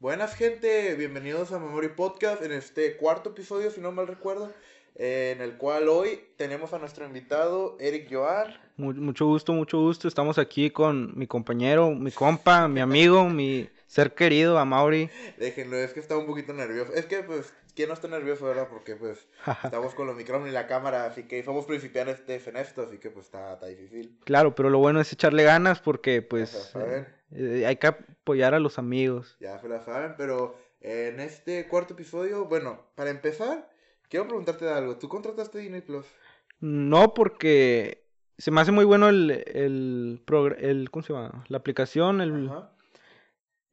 Buenas 0.00 0.34
gente, 0.34 0.94
bienvenidos 0.94 1.52
a 1.52 1.58
Memory 1.58 1.88
Podcast 1.88 2.42
en 2.42 2.52
este 2.52 2.96
cuarto 2.96 3.30
episodio, 3.30 3.70
si 3.70 3.82
no 3.82 3.92
mal 3.92 4.06
recuerdo, 4.06 4.50
eh, 4.94 5.34
en 5.36 5.42
el 5.42 5.58
cual 5.58 5.88
hoy 5.90 6.20
tenemos 6.36 6.72
a 6.72 6.78
nuestro 6.78 7.04
invitado 7.04 7.76
Eric 7.78 8.08
Joar. 8.10 8.62
Mu- 8.78 8.94
Mucho 8.94 9.26
gusto, 9.26 9.52
mucho 9.52 9.78
gusto. 9.78 10.08
Estamos 10.08 10.38
aquí 10.38 10.70
con 10.70 11.16
mi 11.18 11.26
compañero, 11.26 11.90
mi 11.90 12.10
compa, 12.12 12.66
mi 12.66 12.80
amigo, 12.80 13.24
mi 13.28 13.68
ser 13.86 14.14
querido, 14.14 14.58
Amaury. 14.58 15.10
Déjenlo, 15.38 15.76
es 15.76 15.92
que 15.92 16.00
está 16.00 16.16
un 16.16 16.26
poquito 16.26 16.54
nervioso. 16.54 16.94
Es 16.94 17.04
que 17.04 17.22
pues, 17.22 17.52
¿quién 17.74 17.88
no 17.88 17.94
está 17.94 18.08
nervioso, 18.08 18.46
verdad? 18.46 18.68
Porque 18.70 18.96
pues 18.96 19.28
estamos 19.64 19.94
con 19.94 20.06
los 20.06 20.16
micrófonos 20.16 20.48
y 20.48 20.52
la 20.52 20.66
cámara, 20.66 21.04
así 21.04 21.24
que 21.24 21.42
somos 21.44 21.66
principiantes 21.66 22.48
en 22.48 22.56
esto, 22.56 22.80
así 22.88 22.96
que 22.96 23.10
pues 23.10 23.26
está, 23.26 23.52
está 23.52 23.66
difícil. 23.66 24.16
Claro, 24.24 24.54
pero 24.54 24.70
lo 24.70 24.78
bueno 24.78 24.98
es 25.02 25.12
echarle 25.12 25.42
ganas 25.42 25.78
porque 25.80 26.22
pues 26.22 26.48
saben. 26.72 27.06
Eh, 27.32 27.64
hay 27.66 27.76
que 27.76 27.86
apoyar 27.86 28.54
a 28.54 28.60
los 28.60 28.78
amigos. 28.78 29.36
Ya 29.40 29.58
se 29.58 29.68
la 29.68 29.80
saben, 29.84 30.14
pero 30.16 30.54
en 30.80 31.20
este 31.20 31.68
cuarto 31.68 31.94
episodio, 31.94 32.46
bueno, 32.46 32.80
para 32.94 33.10
empezar, 33.10 33.70
quiero 34.08 34.26
preguntarte 34.26 34.68
algo. 34.68 34.96
¿Tú 34.96 35.08
contrataste 35.08 35.58
Disney 35.58 35.80
Plus? 35.80 36.06
No 36.60 37.14
porque 37.14 38.04
se 38.38 38.50
me 38.50 38.60
hace 38.60 38.72
muy 38.72 38.84
bueno 38.84 39.08
el, 39.08 39.30
el, 39.30 40.22
el 40.58 40.90
¿cómo 40.90 41.02
se 41.02 41.12
llama? 41.12 41.44
La 41.48 41.58
aplicación, 41.58 42.20
el, 42.20 42.48
Ajá. 42.48 42.72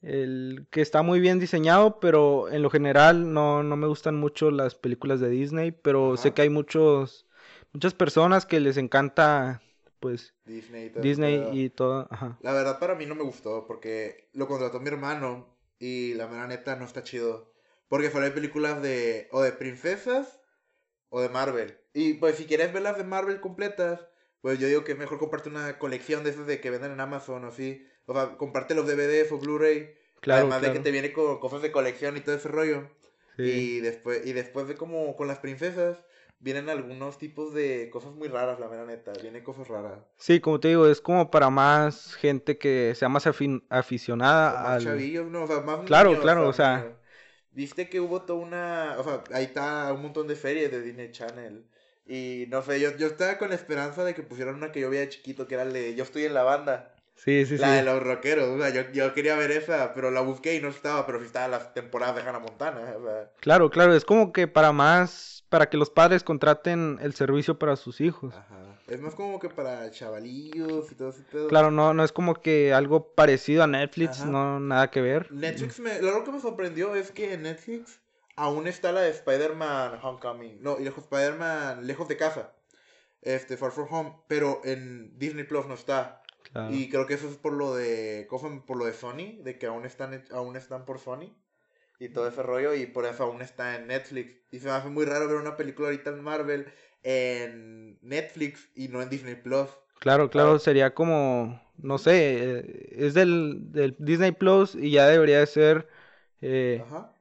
el 0.02 0.68
que 0.70 0.82
está 0.82 1.02
muy 1.02 1.20
bien 1.20 1.40
diseñado, 1.40 2.00
pero 2.00 2.50
en 2.50 2.62
lo 2.62 2.70
general 2.70 3.34
no, 3.34 3.64
no 3.64 3.76
me 3.78 3.88
gustan 3.88 4.16
mucho 4.16 4.52
las 4.52 4.76
películas 4.76 5.20
de 5.20 5.30
Disney, 5.30 5.72
pero 5.72 6.18
sé 6.18 6.34
que 6.34 6.44
hay 6.44 6.50
muchos, 6.50 7.28
muchas 7.74 7.94
personas 7.94 8.46
que 8.46 8.60
les 8.60 8.78
encanta 8.78 9.62
pues 10.00 10.34
Disney 10.46 10.92
y 10.96 11.00
Disney 11.00 11.50
y 11.54 11.70
todo, 11.70 12.08
ajá. 12.10 12.38
La 12.42 12.54
verdad 12.54 12.80
para 12.80 12.96
mí 12.96 13.06
no 13.06 13.16
me 13.16 13.24
gustó 13.24 13.66
porque 13.68 14.30
lo 14.34 14.48
contrató 14.48 14.80
mi 14.80 14.88
hermano 14.88 15.58
y 15.80 16.14
la 16.14 16.28
mera 16.28 16.48
neta 16.48 16.76
no 16.76 16.86
está 16.86 17.04
chido. 17.04 17.54
Porque 17.88 18.12
solo 18.12 18.26
hay 18.26 18.32
películas 18.32 18.82
de 18.82 19.30
o 19.32 19.42
de 19.42 19.52
princesas 19.52 20.42
o 21.10 21.22
de 21.22 21.30
Marvel. 21.30 21.78
Y 21.94 22.16
pues 22.16 22.36
si 22.36 22.46
quieres 22.46 22.74
ver 22.74 22.84
las 22.84 22.98
de 22.98 23.04
Marvel 23.04 23.40
completas, 23.40 24.08
pues 24.42 24.60
yo 24.60 24.68
digo 24.68 24.84
que 24.84 24.92
es 24.92 24.98
mejor 24.98 25.20
comprarte 25.20 25.50
una 25.50 25.80
colección 25.80 26.24
de 26.24 26.32
esas 26.32 26.48
de 26.48 26.60
que 26.60 26.70
venden 26.70 26.92
en 26.92 27.00
Amazon 27.00 27.46
o 27.46 27.48
así. 27.48 27.86
O 28.06 28.14
sea, 28.14 28.38
comparte 28.38 28.76
los 28.76 28.88
DVDs 28.88 29.32
o 29.32 29.38
Blu-ray. 29.38 29.96
Claro, 30.20 30.42
Además 30.42 30.62
de 30.62 30.74
que 30.74 30.80
te 30.80 30.92
viene 30.92 31.14
con 31.14 31.40
cosas 31.40 31.62
de 31.62 31.72
colección 31.72 32.18
y 32.18 32.22
todo 32.22 32.36
ese 32.36 32.50
rollo. 32.50 32.90
Sí. 33.38 33.44
Y 33.44 33.80
después, 33.82 34.26
y 34.26 34.34
después 34.34 34.68
de 34.68 34.76
como 34.76 35.16
con 35.16 35.28
las 35.28 35.40
princesas, 35.40 36.04
vienen 36.40 36.70
algunos 36.70 37.18
tipos 37.18 37.54
de 37.54 37.90
cosas 37.92 38.14
muy 38.14 38.28
raras, 38.28 38.60
la 38.60 38.68
mera 38.70 38.86
neta. 38.86 39.14
Vienen 39.22 39.44
cosas 39.44 39.68
raras. 39.68 40.00
Sí, 40.18 40.40
como 40.40 40.60
te 40.60 40.70
digo, 40.70 40.88
es 40.88 41.00
como 41.00 41.30
para 41.30 41.50
más 41.50 42.16
gente 42.16 42.58
que 42.58 42.94
sea 42.96 43.08
más 43.10 43.28
afin- 43.28 43.64
aficionada 43.70 44.64
más 44.64 44.76
al... 44.76 44.84
chavillos, 44.84 45.28
no, 45.30 45.44
o 45.44 45.48
sea, 45.48 45.62
más 45.62 45.84
Claro, 45.86 46.12
niños 46.12 46.22
claro, 46.22 46.48
o 46.50 46.54
sea-. 46.54 46.86
Viste 47.52 47.90
que 47.90 48.00
hubo 48.00 48.22
toda 48.24 48.40
una, 48.40 48.96
o 49.00 49.04
sea, 49.04 49.24
ahí 49.34 49.46
está 49.46 49.92
un 49.94 50.02
montón 50.04 50.28
de 50.28 50.36
series 50.36 50.72
de 50.72 50.82
Disney 50.82 51.12
Channel. 51.12 51.66
Y 52.06 52.46
no 52.50 52.62
sé, 52.62 52.80
yo, 52.80 52.96
yo 52.98 53.08
estaba 53.08 53.38
con 53.38 53.50
la 53.50 53.56
esperanza 53.56 54.04
de 54.04 54.14
que 54.14 54.24
pusieran 54.24 54.56
una 54.56 54.72
que 54.72 54.80
yo 54.80 54.90
veía 54.90 55.02
de 55.02 55.10
chiquito, 55.10 55.48
que 55.48 55.56
era 55.56 55.64
el 55.64 55.74
de 55.74 55.96
Yo 55.96 56.04
estoy 56.04 56.26
en 56.26 56.34
la 56.36 56.44
banda. 56.44 56.96
Sí, 57.18 57.46
sí, 57.46 57.58
la 57.58 57.72
de 57.72 57.80
sí. 57.80 57.86
los 57.86 58.04
rockeros, 58.04 58.48
o 58.48 58.58
sea, 58.58 58.70
yo, 58.70 58.90
yo 58.92 59.14
quería 59.14 59.36
ver 59.36 59.52
esa, 59.52 59.94
pero 59.94 60.12
la 60.12 60.22
busqué 60.22 60.56
y 60.56 60.62
no 60.62 60.70
estaba, 60.70 61.06
pero 61.06 61.20
sí 61.20 61.26
estaban 61.26 61.52
las 61.52 61.74
temporadas 61.74 62.16
de 62.16 62.22
Hannah 62.22 62.40
Montana, 62.40 62.80
o 62.96 63.04
sea. 63.04 63.32
Claro, 63.42 63.70
claro, 63.70 63.96
es 63.96 64.06
como 64.06 64.32
que 64.32 64.48
para 64.48 64.72
más, 64.72 65.44
para 65.50 65.68
que 65.70 65.78
los 65.78 65.90
padres 65.90 66.24
contraten 66.24 67.00
el 67.02 67.14
servicio 67.16 67.58
para 67.58 67.76
sus 67.76 68.00
hijos. 68.02 68.34
Ajá. 68.36 68.68
Es 68.88 69.02
más 69.02 69.16
como 69.16 69.40
que 69.40 69.50
para 69.50 69.92
chavalillos 69.92 70.92
y 70.92 70.96
todo 70.96 71.10
ese 71.10 71.24
pedo. 71.24 71.48
Claro, 71.50 71.72
no, 71.72 71.94
no 71.94 72.04
es 72.04 72.14
como 72.14 72.36
que 72.36 72.74
algo 72.74 73.14
parecido 73.14 73.64
a 73.64 73.68
Netflix, 73.68 74.22
Ajá. 74.22 74.30
no, 74.30 74.60
nada 74.62 74.90
que 74.90 75.02
ver. 75.02 75.30
Netflix, 75.32 75.80
me, 75.80 76.02
lo 76.02 76.24
que 76.24 76.32
me 76.32 76.40
sorprendió 76.40 76.96
es 76.96 77.12
que 77.12 77.34
en 77.34 77.42
Netflix 77.42 78.00
aún 78.38 78.68
está 78.68 78.94
la 78.94 79.02
de 79.02 79.10
Spider-Man 79.10 80.00
Homecoming. 80.02 80.62
No, 80.62 80.80
y 80.80 80.86
lejos 80.86 81.04
Spider-Man 81.04 81.86
Lejos 81.86 82.08
de 82.08 82.16
casa. 82.16 82.54
Este, 83.22 83.58
Far 83.58 83.72
From 83.72 83.88
Home. 83.92 84.14
Pero 84.28 84.62
en 84.64 85.18
Disney 85.20 85.44
Plus 85.44 85.66
no 85.66 85.74
está. 85.74 86.22
Claro. 86.52 86.74
Y 86.74 86.90
creo 86.90 87.06
que 87.08 87.14
eso 87.16 87.28
es 87.30 87.36
por 87.38 87.54
lo 87.54 87.76
de. 87.76 88.26
cosa- 88.30 88.50
Por 88.66 88.78
lo 88.78 88.86
de 88.86 88.94
Sony. 88.94 89.42
De 89.44 89.58
que 89.58 89.66
aún 89.68 89.86
están, 89.86 90.24
aún 90.32 90.56
están 90.56 90.86
por 90.86 91.00
Sony. 91.00 91.34
Y 92.00 92.10
todo 92.10 92.28
ese 92.28 92.44
rollo. 92.44 92.74
Y 92.76 92.86
por 92.86 93.06
eso 93.06 93.24
aún 93.24 93.42
está 93.42 93.76
en 93.76 93.88
Netflix. 93.88 94.32
Y 94.52 94.60
se 94.60 94.66
me 94.66 94.72
hace 94.72 94.90
muy 94.90 95.06
raro 95.06 95.28
ver 95.28 95.38
una 95.38 95.58
película 95.58 95.88
ahorita 95.90 96.12
en 96.12 96.22
Marvel. 96.22 96.68
En 97.04 97.98
Netflix 98.02 98.70
y 98.76 98.88
no 98.90 99.02
en 99.02 99.10
Disney 99.10 99.36
Plus. 99.36 99.70
Claro, 100.00 100.30
claro, 100.30 100.54
Ah. 100.56 100.60
sería 100.60 100.94
como, 100.94 101.60
no 101.78 101.98
sé, 101.98 102.60
eh, 102.60 102.90
es 102.98 103.14
del, 103.16 103.72
del 103.72 103.96
Disney 103.98 104.32
Plus 104.32 104.76
y 104.76 104.92
ya 104.92 105.08
debería 105.08 105.40
de 105.40 105.48
ser 105.48 105.88
eh, 106.42 106.84
Ajá. 106.86 107.14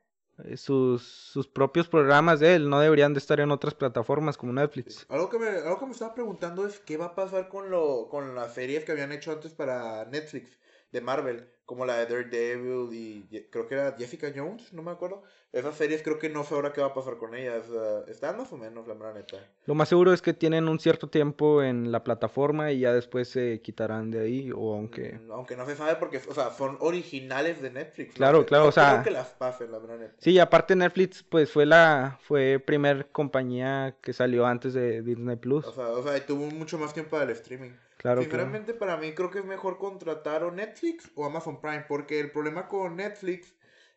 Eh, 0.44 0.56
sus, 0.56 1.02
sus 1.02 1.46
propios 1.46 1.88
programas 1.88 2.40
de 2.40 2.54
él, 2.54 2.68
no 2.68 2.80
deberían 2.80 3.14
de 3.14 3.18
estar 3.18 3.40
en 3.40 3.50
otras 3.50 3.74
plataformas 3.74 4.36
como 4.36 4.52
Netflix. 4.52 5.06
Algo 5.08 5.28
que, 5.28 5.38
me, 5.38 5.48
algo 5.48 5.78
que 5.78 5.86
me 5.86 5.92
estaba 5.92 6.14
preguntando 6.14 6.66
es 6.66 6.78
qué 6.78 6.96
va 6.96 7.06
a 7.06 7.14
pasar 7.14 7.48
con, 7.48 7.70
lo, 7.70 8.08
con 8.08 8.34
las 8.34 8.54
series 8.54 8.84
que 8.84 8.92
habían 8.92 9.12
hecho 9.12 9.32
antes 9.32 9.52
para 9.52 10.04
Netflix 10.06 10.58
de 10.96 11.00
Marvel, 11.02 11.48
como 11.66 11.84
la 11.84 11.96
de 11.98 12.06
Daredevil 12.06 12.88
y 12.92 13.26
creo 13.50 13.66
que 13.66 13.74
era 13.74 13.94
Jessica 13.98 14.32
Jones, 14.34 14.72
no 14.72 14.82
me 14.82 14.90
acuerdo. 14.92 15.22
Esas 15.52 15.74
series 15.76 16.02
creo 16.02 16.18
que 16.18 16.28
no 16.28 16.44
sé 16.44 16.54
ahora 16.54 16.72
qué 16.72 16.80
va 16.80 16.88
a 16.88 16.94
pasar 16.94 17.16
con 17.16 17.34
ellas. 17.34 17.64
eh, 17.72 18.04
están 18.08 18.36
más 18.36 18.52
o 18.52 18.56
menos, 18.56 18.86
la 18.86 18.94
mera 18.94 19.12
neta. 19.14 19.38
Lo 19.64 19.74
más 19.74 19.88
seguro 19.88 20.12
es 20.12 20.20
que 20.22 20.32
tienen 20.34 20.68
un 20.68 20.78
cierto 20.78 21.08
tiempo 21.08 21.62
en 21.62 21.90
la 21.90 22.04
plataforma 22.04 22.72
y 22.72 22.80
ya 22.80 22.92
después 22.92 23.28
se 23.28 23.60
quitarán 23.62 24.10
de 24.10 24.20
ahí, 24.20 24.52
o 24.54 24.74
aunque... 24.74 25.14
Mm, 25.18 25.32
Aunque 25.32 25.56
no 25.56 25.64
se 25.66 25.74
sabe 25.76 25.96
porque, 25.96 26.20
o 26.28 26.34
sea, 26.34 26.50
son 26.50 26.76
originales 26.80 27.60
de 27.62 27.70
Netflix. 27.70 28.14
Claro, 28.14 28.44
claro, 28.46 28.64
no 28.64 28.68
o 28.68 28.72
sea- 28.72 28.92
creo 28.92 29.04
que 29.04 29.10
las 29.10 29.28
pasen, 29.28 29.72
la 29.72 29.80
mera 29.80 29.96
neta. 29.96 30.14
Sí, 30.18 30.32
y 30.32 30.38
aparte 30.38 30.76
Netflix 30.76 31.22
pues 31.22 31.50
fue 31.50 31.66
la, 31.66 32.18
fue 32.22 32.58
primer 32.58 33.08
compañía 33.10 33.96
que 34.02 34.12
salió 34.12 34.46
antes 34.46 34.74
de 34.74 35.02
Disney 35.02 35.36
Plus. 35.36 35.64
O 35.66 35.72
sea, 35.72 35.88
o 35.88 36.02
sea, 36.02 36.24
tuvo 36.26 36.46
mucho 36.50 36.78
más 36.78 36.92
tiempo 36.94 37.18
del 37.18 37.30
streaming. 37.30 37.70
Claro. 38.06 38.22
Sinceramente, 38.22 38.72
para 38.72 38.96
mí 38.96 39.14
creo 39.14 39.32
que 39.32 39.40
es 39.40 39.44
mejor 39.44 39.78
contratar 39.78 40.44
o 40.44 40.52
Netflix 40.52 41.10
o 41.16 41.24
Amazon 41.24 41.60
Prime, 41.60 41.86
porque 41.88 42.20
el 42.20 42.30
problema 42.30 42.68
con 42.68 42.94
Netflix 42.94 43.52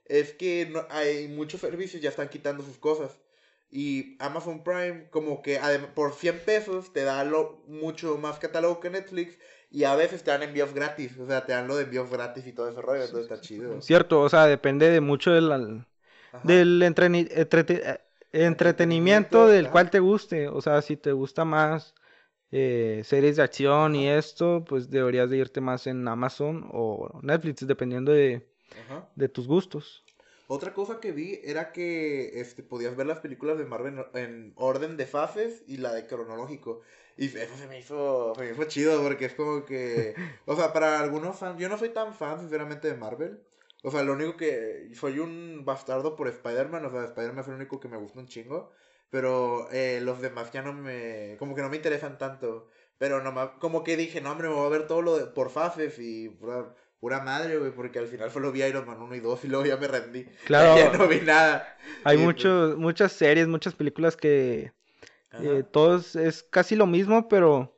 es 0.05 0.33
que 0.33 0.67
no, 0.71 0.83
hay 0.89 1.27
muchos 1.27 1.61
servicios 1.61 2.01
ya 2.01 2.09
están 2.09 2.27
quitando 2.27 2.63
sus 2.63 2.79
cosas. 2.79 3.19
Y 3.69 4.17
Amazon 4.17 4.63
Prime, 4.63 5.09
como 5.11 5.43
que 5.43 5.59
por 5.93 6.15
100 6.15 6.39
pesos 6.39 6.91
te 6.91 7.03
da 7.03 7.23
lo, 7.23 7.61
mucho 7.67 8.17
más 8.17 8.39
catálogo 8.39 8.79
que 8.79 8.89
Netflix 8.89 9.37
y 9.69 9.83
a 9.83 9.95
veces 9.95 10.23
te 10.23 10.31
dan 10.31 10.41
envíos 10.41 10.73
gratis. 10.73 11.15
O 11.19 11.27
sea, 11.27 11.45
te 11.45 11.53
dan 11.53 11.67
lo 11.67 11.75
de 11.75 11.83
envíos 11.83 12.09
gratis 12.09 12.47
y 12.47 12.51
todo 12.51 12.67
ese 12.67 12.81
rollo, 12.81 13.03
entonces 13.03 13.31
está 13.31 13.39
chido. 13.39 13.79
Cierto, 13.79 14.21
o 14.21 14.29
sea, 14.29 14.47
depende 14.47 14.89
de 14.89 15.01
mucho 15.01 15.29
del, 15.29 15.51
Ajá. 15.51 16.41
del 16.41 16.81
entreni- 16.81 17.29
entrete- 17.29 18.01
entretenimiento 18.31 19.45
del 19.45 19.69
cual 19.69 19.91
te 19.91 19.99
guste. 19.99 20.47
O 20.47 20.61
sea, 20.61 20.81
si 20.81 20.97
te 20.97 21.11
gusta 21.11 21.45
más 21.45 21.93
eh, 22.51 23.01
series 23.03 23.37
de 23.37 23.43
acción 23.43 23.95
y 23.95 24.09
esto, 24.09 24.65
pues 24.67 24.89
deberías 24.89 25.29
de 25.29 25.37
irte 25.37 25.61
más 25.61 25.87
en 25.87 26.07
Amazon 26.07 26.67
o 26.71 27.19
Netflix, 27.21 27.65
dependiendo 27.67 28.11
de, 28.11 28.47
Ajá. 28.85 29.09
de 29.15 29.29
tus 29.29 29.47
gustos. 29.47 30.03
Otra 30.47 30.73
cosa 30.73 30.99
que 30.99 31.11
vi 31.11 31.39
era 31.43 31.71
que 31.71 32.39
este, 32.41 32.63
podías 32.63 32.95
ver 32.95 33.05
las 33.05 33.19
películas 33.19 33.59
de 33.59 33.65
Marvel 33.65 34.03
en, 34.13 34.19
en 34.19 34.53
orden 34.55 34.97
de 34.97 35.05
fases 35.05 35.63
y 35.67 35.77
la 35.77 35.93
de 35.93 36.07
cronológico. 36.07 36.81
Y 37.19 37.25
eso 37.25 37.57
se 37.57 37.67
me 37.67 37.77
hizo, 37.77 38.33
se 38.33 38.43
me 38.43 38.51
hizo 38.51 38.63
chido 38.63 39.03
porque 39.03 39.25
es 39.25 39.33
como 39.33 39.65
que... 39.65 40.15
O 40.45 40.55
sea, 40.55 40.71
para 40.71 41.01
algunos 41.01 41.37
fans... 41.37 41.59
Yo 41.59 41.67
no 41.67 41.77
soy 41.77 41.89
tan 41.89 42.13
fan, 42.13 42.39
sinceramente, 42.39 42.87
de 42.87 42.95
Marvel. 42.95 43.41
O 43.83 43.91
sea, 43.91 44.03
lo 44.03 44.13
único 44.13 44.37
que... 44.37 44.89
Soy 44.93 45.19
un 45.19 45.65
bastardo 45.65 46.15
por 46.15 46.29
Spider-Man. 46.29 46.85
O 46.85 46.89
sea, 46.89 47.03
Spider-Man 47.03 47.39
es 47.41 47.47
el 47.49 47.55
único 47.55 47.81
que 47.81 47.89
me 47.89 47.97
gusta 47.97 48.19
un 48.19 48.27
chingo. 48.27 48.71
Pero 49.09 49.69
eh, 49.71 49.99
los 50.01 50.21
demás 50.21 50.51
ya 50.51 50.61
no 50.61 50.73
me... 50.73 51.35
Como 51.39 51.55
que 51.55 51.61
no 51.61 51.69
me 51.69 51.77
interesan 51.77 52.17
tanto. 52.17 52.67
Pero 52.97 53.23
nomás... 53.23 53.49
Como 53.59 53.83
que 53.83 53.97
dije, 53.97 54.21
no, 54.21 54.31
hombre, 54.31 54.49
me 54.49 54.55
voy 54.55 54.65
a 54.67 54.69
ver 54.69 54.87
todo 54.87 55.01
lo 55.01 55.17
de, 55.17 55.25
por 55.25 55.49
fases 55.49 55.97
y... 55.99 56.29
Pura, 56.29 56.75
pura 56.99 57.21
madre, 57.21 57.57
güey. 57.57 57.71
Porque 57.71 57.99
al 57.99 58.07
final 58.07 58.31
solo 58.31 58.51
vi 58.51 58.63
Iron 58.63 58.85
Man 58.85 59.01
1 59.01 59.15
y 59.15 59.19
2 59.19 59.45
y 59.45 59.47
luego 59.47 59.65
ya 59.65 59.77
me 59.77 59.87
rendí. 59.87 60.25
Claro, 60.45 60.77
Ya 60.77 60.95
no 60.97 61.07
vi 61.07 61.21
nada. 61.21 61.77
hay 62.03 62.17
pues. 62.17 62.25
muchos, 62.25 62.77
muchas 62.77 63.11
series, 63.11 63.47
muchas 63.47 63.73
películas 63.73 64.15
que 64.15 64.71
eh, 65.33 65.63
todos 65.71 66.15
es 66.15 66.43
casi 66.43 66.75
lo 66.75 66.87
mismo, 66.87 67.27
pero, 67.27 67.77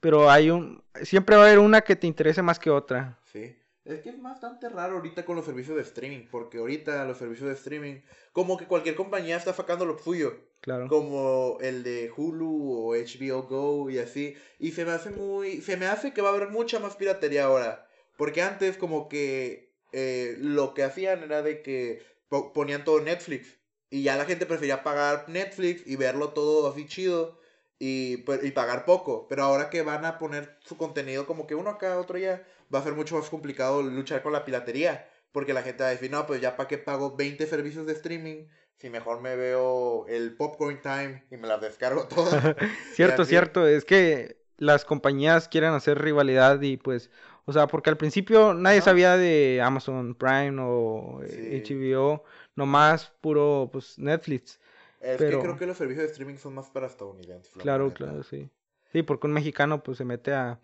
pero 0.00 0.30
hay 0.30 0.50
un, 0.50 0.82
siempre 1.02 1.36
va 1.36 1.42
a 1.42 1.46
haber 1.46 1.58
una 1.58 1.82
que 1.82 1.96
te 1.96 2.06
interese 2.06 2.42
más 2.42 2.58
que 2.58 2.70
otra. 2.70 3.18
Sí. 3.32 3.56
Es 3.84 4.00
que 4.02 4.10
es 4.10 4.20
bastante 4.20 4.68
raro 4.68 4.96
ahorita 4.96 5.24
con 5.24 5.36
los 5.36 5.46
servicios 5.46 5.76
de 5.76 5.82
streaming, 5.82 6.26
porque 6.30 6.58
ahorita 6.58 7.04
los 7.06 7.16
servicios 7.18 7.48
de 7.48 7.54
streaming, 7.54 8.00
como 8.32 8.56
que 8.58 8.66
cualquier 8.66 8.94
compañía 8.94 9.36
está 9.36 9.52
sacando 9.54 9.84
lo 9.86 9.98
suyo, 9.98 10.36
Claro. 10.60 10.88
como 10.88 11.56
el 11.62 11.82
de 11.82 12.10
Hulu 12.14 12.72
o 12.74 12.94
HBO 12.94 13.44
Go 13.44 13.88
y 13.88 13.98
así, 13.98 14.36
y 14.58 14.72
se 14.72 14.84
me 14.84 14.90
hace 14.92 15.08
muy, 15.10 15.62
se 15.62 15.78
me 15.78 15.86
hace 15.86 16.12
que 16.12 16.20
va 16.20 16.28
a 16.28 16.34
haber 16.34 16.50
mucha 16.50 16.78
más 16.78 16.96
piratería 16.96 17.44
ahora, 17.46 17.88
porque 18.18 18.42
antes 18.42 18.76
como 18.76 19.08
que 19.08 19.72
eh, 19.92 20.36
lo 20.38 20.74
que 20.74 20.82
hacían 20.84 21.22
era 21.22 21.40
de 21.42 21.62
que 21.62 22.02
po- 22.28 22.52
ponían 22.52 22.84
todo 22.84 23.00
Netflix, 23.00 23.58
y 23.88 24.02
ya 24.02 24.16
la 24.16 24.26
gente 24.26 24.44
prefería 24.44 24.82
pagar 24.82 25.30
Netflix 25.30 25.86
y 25.86 25.96
verlo 25.96 26.34
todo 26.34 26.70
así 26.70 26.86
chido, 26.86 27.39
y, 27.80 28.18
pues, 28.18 28.44
y 28.44 28.52
pagar 28.52 28.84
poco. 28.84 29.26
Pero 29.26 29.42
ahora 29.42 29.70
que 29.70 29.82
van 29.82 30.04
a 30.04 30.18
poner 30.18 30.56
su 30.60 30.76
contenido 30.76 31.26
como 31.26 31.48
que 31.48 31.56
uno 31.56 31.70
acá, 31.70 31.98
otro 31.98 32.16
allá, 32.16 32.44
va 32.72 32.78
a 32.78 32.84
ser 32.84 32.92
mucho 32.92 33.16
más 33.16 33.28
complicado 33.28 33.82
luchar 33.82 34.22
con 34.22 34.32
la 34.32 34.44
piratería. 34.44 35.08
porque 35.32 35.54
la 35.54 35.62
gente 35.62 35.82
va 35.82 35.88
a 35.88 35.92
decir, 35.92 36.10
no, 36.10 36.26
pues 36.26 36.40
ya 36.40 36.56
para 36.56 36.68
qué 36.68 36.76
pago 36.76 37.16
20 37.16 37.46
servicios 37.46 37.86
de 37.86 37.92
streaming 37.92 38.46
si 38.80 38.90
mejor 38.90 39.20
me 39.20 39.36
veo 39.36 40.06
el 40.08 40.34
Popcorn 40.34 40.80
Time 40.80 41.24
y 41.30 41.36
me 41.36 41.46
las 41.46 41.60
descargo 41.60 42.04
todas. 42.04 42.56
cierto, 42.94 43.24
cierto, 43.24 43.66
es 43.66 43.84
que 43.84 44.38
las 44.56 44.84
compañías 44.84 45.48
quieren 45.48 45.72
hacer 45.72 45.98
rivalidad 45.98 46.60
y 46.62 46.78
pues, 46.78 47.10
o 47.44 47.52
sea, 47.52 47.66
porque 47.66 47.90
al 47.90 47.96
principio 47.96 48.54
nadie 48.54 48.80
sabía 48.80 49.16
de 49.16 49.60
Amazon 49.62 50.14
Prime 50.14 50.56
o 50.60 51.20
HBO, 51.20 52.24
nomás 52.56 53.12
puro 53.20 53.68
pues 53.70 53.98
Netflix. 53.98 54.58
Es 55.00 55.18
que 55.18 55.38
creo 55.38 55.56
que 55.56 55.66
los 55.66 55.78
servicios 55.78 56.06
de 56.06 56.12
streaming 56.12 56.36
son 56.36 56.54
más 56.54 56.70
para 56.70 56.86
estadounidenses. 56.86 57.52
Claro, 57.54 57.92
claro, 57.92 58.22
sí. 58.22 58.48
Sí, 58.92 59.02
porque 59.02 59.26
un 59.26 59.32
mexicano 59.32 59.82
pues 59.82 59.98
se 59.98 60.04
mete 60.04 60.32
a 60.32 60.60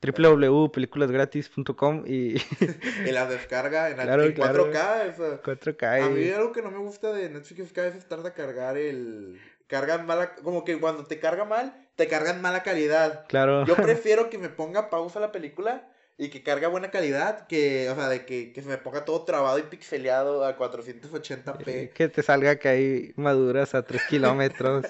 www.peliculasgratis.com 0.00 2.04
y... 2.06 2.36
y 3.06 3.10
la 3.10 3.26
descarga 3.26 3.90
en, 3.90 3.98
4K. 3.98 5.08
Eso. 5.08 5.42
4K. 5.42 6.04
A 6.04 6.08
mí 6.08 6.30
algo 6.30 6.52
que 6.52 6.62
no 6.62 6.70
me 6.70 6.78
gusta 6.78 7.12
de 7.12 7.28
Netflix 7.28 7.60
es 7.60 7.72
que 7.72 7.80
a 7.80 7.84
veces 7.84 8.06
tarda 8.06 8.32
cargar 8.32 8.76
el... 8.76 9.40
Cargan 9.66 10.06
mala... 10.06 10.36
Como 10.36 10.64
que 10.64 10.78
cuando 10.80 11.04
te 11.04 11.20
carga 11.20 11.44
mal, 11.44 11.88
te 11.96 12.08
cargan 12.08 12.40
mala 12.40 12.62
calidad. 12.62 13.26
Claro. 13.28 13.66
Yo 13.66 13.76
prefiero 13.76 14.30
que 14.30 14.38
me 14.38 14.48
ponga 14.48 14.88
pausa 14.88 15.20
la 15.20 15.32
película 15.32 15.92
y 16.20 16.28
que 16.28 16.42
carga 16.42 16.68
buena 16.68 16.90
calidad, 16.90 17.46
que, 17.46 17.88
o 17.88 17.94
sea, 17.94 18.10
de 18.10 18.26
que, 18.26 18.52
que 18.52 18.60
se 18.60 18.68
me 18.68 18.76
ponga 18.76 19.06
todo 19.06 19.24
trabado 19.24 19.58
y 19.58 19.62
pixeleado 19.62 20.44
a 20.44 20.58
480p. 20.58 21.66
Eh, 21.66 21.90
que 21.94 22.08
te 22.10 22.22
salga 22.22 22.56
que 22.56 22.68
hay 22.68 23.12
maduras 23.16 23.74
a 23.74 23.82
3 23.82 24.02
kilómetros. 24.10 24.84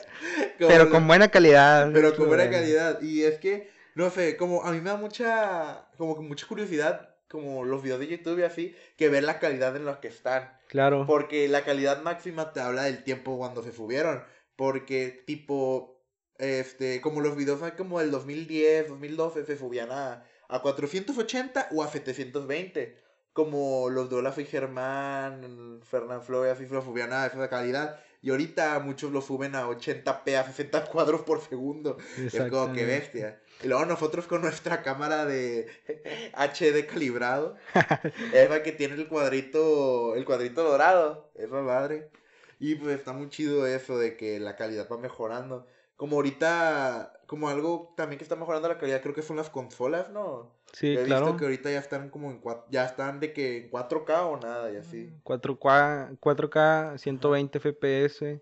pero 0.59 0.91
con 0.91 1.07
buena 1.07 1.29
calidad. 1.29 1.89
Pero 1.93 2.17
con 2.17 2.27
buena 2.27 2.51
calidad. 2.51 3.01
Y 3.01 3.23
es 3.23 3.39
que 3.39 3.71
no 3.95 4.11
sé, 4.11 4.37
como 4.37 4.65
a 4.65 4.73
mí 4.73 4.81
me 4.81 4.91
da 4.91 4.97
mucha, 4.97 5.87
como 5.99 6.17
que 6.17 6.23
mucha 6.23 6.49
curiosidad, 6.49 7.15
como 7.29 7.65
los 7.65 7.81
videos 7.81 8.01
de 8.01 8.09
YouTube 8.09 8.41
y 8.41 8.43
así, 8.43 8.75
que 8.97 9.09
ver 9.09 9.23
la 9.23 9.39
calidad 9.39 9.77
en 9.77 9.85
los 9.85 9.99
que 9.99 10.09
están. 10.09 10.59
Claro. 10.67 11.05
Porque 11.07 11.47
la 11.47 11.63
calidad 11.63 12.03
máxima 12.03 12.53
te 12.53 12.59
habla 12.59 12.83
del 12.83 13.05
tiempo 13.05 13.39
cuando 13.39 13.63
se 13.63 13.71
subieron. 13.71 14.25
Porque, 14.57 15.23
tipo, 15.27 16.03
este, 16.39 17.01
como 17.01 17.21
los 17.21 17.37
videos 17.37 17.61
como 17.77 18.01
del 18.01 18.11
2010, 18.11 18.89
2012 18.89 19.45
se 19.45 19.57
subían 19.57 19.93
a, 19.93 20.25
a 20.51 20.61
480 20.61 21.69
o 21.73 21.83
a 21.83 21.89
720. 21.89 22.97
Como 23.33 23.89
los 23.91 24.11
de 24.11 24.17
Olaf 24.17 24.39
y 24.39 24.45
Germán, 24.45 25.81
Fernán 25.89 26.23
Flores, 26.23 26.55
así 26.55 26.67
se 26.67 26.75
lo 26.75 26.83
subían 26.83 27.13
a 27.13 27.27
esa 27.27 27.49
calidad. 27.49 28.01
Y 28.23 28.31
ahorita 28.31 28.79
muchos 28.81 29.13
lo 29.13 29.23
suben 29.23 29.55
a 29.55 29.67
80p, 29.67 30.35
a 30.37 30.45
60 30.45 30.87
cuadros 30.87 31.23
por 31.23 31.41
segundo. 31.41 31.97
Es 32.19 32.39
como 32.51 32.73
que 32.73 32.85
bestia. 32.85 33.41
Y 33.63 33.69
luego 33.69 33.87
nosotros 33.87 34.27
con 34.27 34.43
nuestra 34.43 34.83
cámara 34.83 35.25
de 35.25 35.69
HD 36.35 36.87
calibrado. 36.87 37.57
esa 38.35 38.63
que 38.63 38.73
tiene 38.73 38.95
el 38.95 39.09
cuadrito, 39.09 40.15
el 40.17 40.25
cuadrito 40.25 40.65
dorado. 40.65 41.31
Esa 41.37 41.63
madre. 41.63 42.11
Y 42.59 42.75
pues 42.75 42.99
está 42.99 43.15
muy 43.15 43.31
chido 43.31 43.67
eso 43.67 43.97
de 43.99 44.19
que 44.19 44.39
la 44.39 44.57
calidad 44.57 44.87
va 44.91 44.99
mejorando. 44.99 45.67
Como 45.97 46.17
ahorita, 46.17 47.20
como 47.31 47.49
algo 47.49 47.95
también 47.97 48.19
que 48.19 48.25
está 48.25 48.35
mejorando 48.35 48.67
la 48.67 48.77
calidad, 48.77 49.01
creo 49.03 49.15
que 49.15 49.23
son 49.23 49.37
las 49.37 49.49
consolas, 49.49 50.11
¿no? 50.11 50.51
Sí, 50.73 50.97
He 50.97 51.05
claro. 51.05 51.27
visto 51.27 51.39
que 51.39 51.45
ahorita 51.45 51.71
ya 51.71 51.79
están 51.79 52.11
como 52.11 52.29
en 52.29 52.43
ya 52.71 52.85
están 52.85 53.21
de 53.21 53.33
que 53.33 53.59
en 53.59 53.71
4K 53.71 54.27
o 54.27 54.37
nada 54.41 54.73
y 54.73 54.77
así. 54.79 55.13
4K, 55.23 56.19
4K 56.19 56.99
120 56.99 57.61
FPS. 57.61 58.41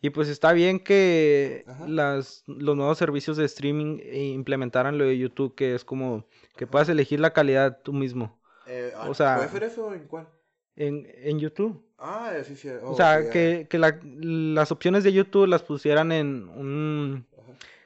Y 0.00 0.10
pues 0.10 0.28
está 0.28 0.52
bien 0.52 0.78
que 0.78 1.66
las, 1.88 2.44
los 2.46 2.76
nuevos 2.76 2.98
servicios 2.98 3.36
de 3.36 3.46
streaming 3.46 3.98
implementaran 4.12 4.96
lo 4.96 5.06
de 5.06 5.18
YouTube, 5.18 5.56
que 5.56 5.74
es 5.74 5.84
como 5.84 6.24
que 6.56 6.68
puedas 6.68 6.88
elegir 6.88 7.18
la 7.18 7.32
calidad 7.32 7.80
tú 7.82 7.92
mismo. 7.92 8.38
Eh, 8.68 8.92
o 8.94 9.10
ah, 9.10 9.14
sea, 9.14 9.34
¿Puedes 9.34 9.50
hacer 9.50 9.64
eso 9.64 9.92
en 9.92 10.06
cuál? 10.06 10.28
En, 10.76 11.04
en 11.16 11.40
YouTube. 11.40 11.84
Ah, 11.98 12.32
sí, 12.44 12.54
sí. 12.54 12.68
o 12.68 12.94
sea, 12.94 13.28
que, 13.30 13.66
que 13.68 13.78
la, 13.78 13.98
las 14.04 14.70
opciones 14.70 15.02
de 15.02 15.12
YouTube 15.12 15.48
las 15.48 15.64
pusieran 15.64 16.12
en 16.12 16.48
un 16.48 17.26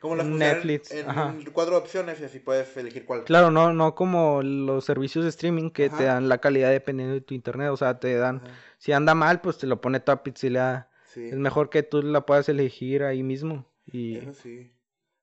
como 0.01 0.17
las 0.17 0.27
Netflix. 0.27 0.91
En, 0.91 1.09
en 1.11 1.45
cuatro 1.53 1.77
opciones 1.77 2.21
y 2.21 2.25
así 2.25 2.39
puedes 2.39 2.77
elegir 2.77 3.05
cuál. 3.05 3.25
Claro, 3.25 3.51
no, 3.51 3.73
no 3.73 3.95
como 3.95 4.43
los 4.43 4.85
servicios 4.85 5.25
de 5.25 5.31
streaming 5.31 5.71
que 5.71 5.91
te 5.91 6.05
dan 6.05 6.29
la 6.29 6.39
calidad 6.39 6.71
dependiendo 6.71 7.15
de 7.15 7.21
tu 7.21 7.35
internet. 7.35 7.71
O 7.71 7.77
sea, 7.77 7.99
te 7.99 8.15
dan, 8.17 8.43
si 8.79 8.93
anda 8.93 9.15
mal, 9.15 9.41
pues 9.41 9.59
te 9.59 9.67
lo 9.67 9.81
pone 9.81 10.01
toda 10.01 10.23
pixelada. 10.23 10.91
Sí. 11.07 11.29
Es 11.29 11.37
mejor 11.37 11.71
que 11.71 11.83
tú 11.83 12.03
la 12.03 12.27
puedas 12.27 12.49
elegir 12.49 13.03
ahí 13.03 13.23
mismo. 13.23 13.67
Y... 13.87 14.19
Eso 14.19 14.33
sí. 14.35 14.73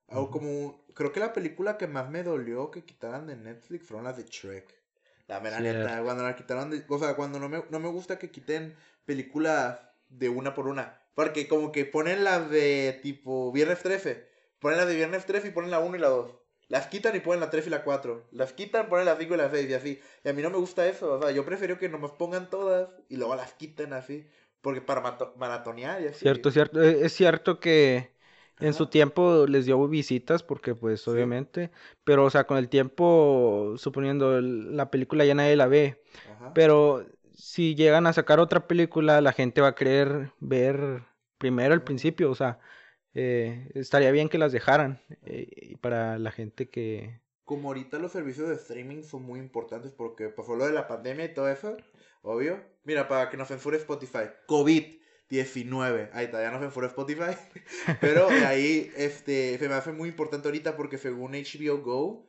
O 0.08 0.30
como, 0.30 0.84
creo 0.94 1.12
que 1.12 1.20
la 1.20 1.32
película 1.32 1.76
que 1.76 1.86
más 1.86 2.10
me 2.10 2.22
dolió 2.22 2.70
que 2.70 2.84
quitaran 2.84 3.26
de 3.26 3.36
Netflix 3.36 3.86
fueron 3.86 4.04
las 4.04 4.16
de 4.16 4.24
Shrek. 4.24 4.76
La 5.26 5.40
neta, 5.40 6.02
cuando 6.04 6.22
la 6.22 6.36
quitaron 6.36 6.70
de, 6.70 6.84
o 6.88 6.98
sea, 6.98 7.16
cuando 7.16 7.40
no 7.40 7.48
me, 7.48 7.64
no 7.70 7.80
me 7.80 7.88
gusta 7.88 8.16
que 8.16 8.30
quiten 8.30 8.76
películas 9.04 9.80
de 10.08 10.28
una 10.28 10.54
por 10.54 10.68
una. 10.68 11.00
Porque 11.14 11.48
como 11.48 11.72
que 11.72 11.84
ponen 11.84 12.22
las 12.22 12.48
de 12.50 13.00
tipo 13.02 13.50
Viernes 13.50 13.82
13 13.82 14.35
Ponen 14.58 14.78
la 14.78 14.86
de 14.86 14.96
viernes 14.96 15.26
3 15.26 15.44
y 15.44 15.50
ponen 15.50 15.70
la 15.70 15.80
1 15.80 15.96
y 15.96 15.98
la 15.98 16.08
2. 16.08 16.32
Las 16.68 16.88
quitan 16.88 17.14
y 17.14 17.20
ponen 17.20 17.40
la 17.40 17.50
3 17.50 17.66
y 17.66 17.70
la 17.70 17.84
4. 17.84 18.28
Las 18.32 18.52
quitan, 18.52 18.88
ponen 18.88 19.06
la 19.06 19.16
5 19.16 19.34
y 19.34 19.36
la 19.36 19.50
6 19.50 19.70
y 19.70 19.74
así. 19.74 20.00
Y 20.24 20.28
a 20.28 20.32
mí 20.32 20.42
no 20.42 20.50
me 20.50 20.56
gusta 20.56 20.86
eso. 20.86 21.12
O 21.14 21.22
sea, 21.22 21.30
yo 21.30 21.44
prefiero 21.44 21.78
que 21.78 21.88
nomás 21.88 22.12
pongan 22.12 22.50
todas 22.50 22.88
y 23.08 23.16
luego 23.16 23.36
las 23.36 23.52
quiten 23.52 23.92
así. 23.92 24.26
Porque 24.60 24.80
para 24.80 25.16
maratonear 25.36 26.02
y 26.02 26.06
así. 26.08 26.20
Cierto, 26.20 26.50
cierto. 26.50 26.82
E, 26.82 27.04
es 27.04 27.12
cierto 27.12 27.60
que 27.60 28.10
en 28.58 28.72
su 28.72 28.86
tiempo 28.86 29.46
les 29.46 29.66
dio 29.66 29.86
visitas 29.86 30.42
porque 30.42 30.74
pues 30.74 31.06
obviamente. 31.06 31.70
Pero 32.02 32.24
o 32.24 32.30
sea, 32.30 32.44
con 32.44 32.56
el 32.58 32.68
tiempo, 32.68 33.74
suponiendo 33.76 34.40
la 34.40 34.90
película 34.90 35.24
ya 35.24 35.34
nadie 35.34 35.54
la 35.54 35.66
ve. 35.66 36.02
Pero 36.52 37.06
si 37.32 37.76
llegan 37.76 38.08
a 38.08 38.12
sacar 38.12 38.40
otra 38.40 38.66
película, 38.66 39.20
la 39.20 39.32
gente 39.32 39.60
va 39.60 39.68
a 39.68 39.74
querer 39.76 40.32
ver 40.40 41.04
primero 41.38 41.74
el 41.74 41.82
principio. 41.82 42.28
O 42.30 42.34
sea 42.34 42.58
eh, 43.18 43.70
estaría 43.72 44.10
bien 44.10 44.28
que 44.28 44.36
las 44.36 44.52
dejaran 44.52 45.00
eh, 45.24 45.76
para 45.80 46.18
la 46.18 46.30
gente 46.30 46.68
que... 46.68 47.22
Como 47.46 47.68
ahorita 47.68 47.98
los 47.98 48.12
servicios 48.12 48.50
de 48.50 48.56
streaming 48.56 49.04
son 49.04 49.22
muy 49.22 49.40
importantes 49.40 49.90
porque 49.90 50.28
pasó 50.28 50.54
lo 50.54 50.66
de 50.66 50.74
la 50.74 50.86
pandemia 50.86 51.24
y 51.24 51.32
todo 51.32 51.48
eso, 51.48 51.78
obvio. 52.20 52.62
Mira, 52.84 53.08
para 53.08 53.30
que 53.30 53.38
nos 53.38 53.48
censure 53.48 53.78
Spotify, 53.78 54.28
COVID-19, 54.46 56.10
ahí 56.12 56.26
está, 56.26 56.42
ya 56.42 56.50
no 56.50 56.60
censura 56.60 56.88
Spotify. 56.88 57.38
Pero 58.02 58.28
ahí 58.28 58.92
este, 58.98 59.56
se 59.56 59.66
me 59.66 59.76
hace 59.76 59.92
muy 59.92 60.10
importante 60.10 60.48
ahorita 60.48 60.76
porque 60.76 60.98
según 60.98 61.32
HBO 61.32 61.78
Go, 61.78 62.26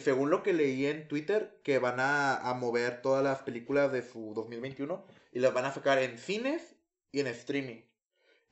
según 0.00 0.30
lo 0.30 0.42
que 0.42 0.52
leí 0.52 0.86
en 0.86 1.06
Twitter, 1.06 1.60
que 1.62 1.78
van 1.78 2.00
a 2.00 2.56
mover 2.58 3.02
todas 3.02 3.22
las 3.22 3.42
películas 3.42 3.92
de 3.92 4.02
su 4.02 4.32
2021 4.34 5.06
y 5.30 5.38
las 5.38 5.54
van 5.54 5.66
a 5.66 5.72
sacar 5.72 5.98
en 5.98 6.18
cines 6.18 6.74
y 7.12 7.20
en 7.20 7.28
streaming. 7.28 7.82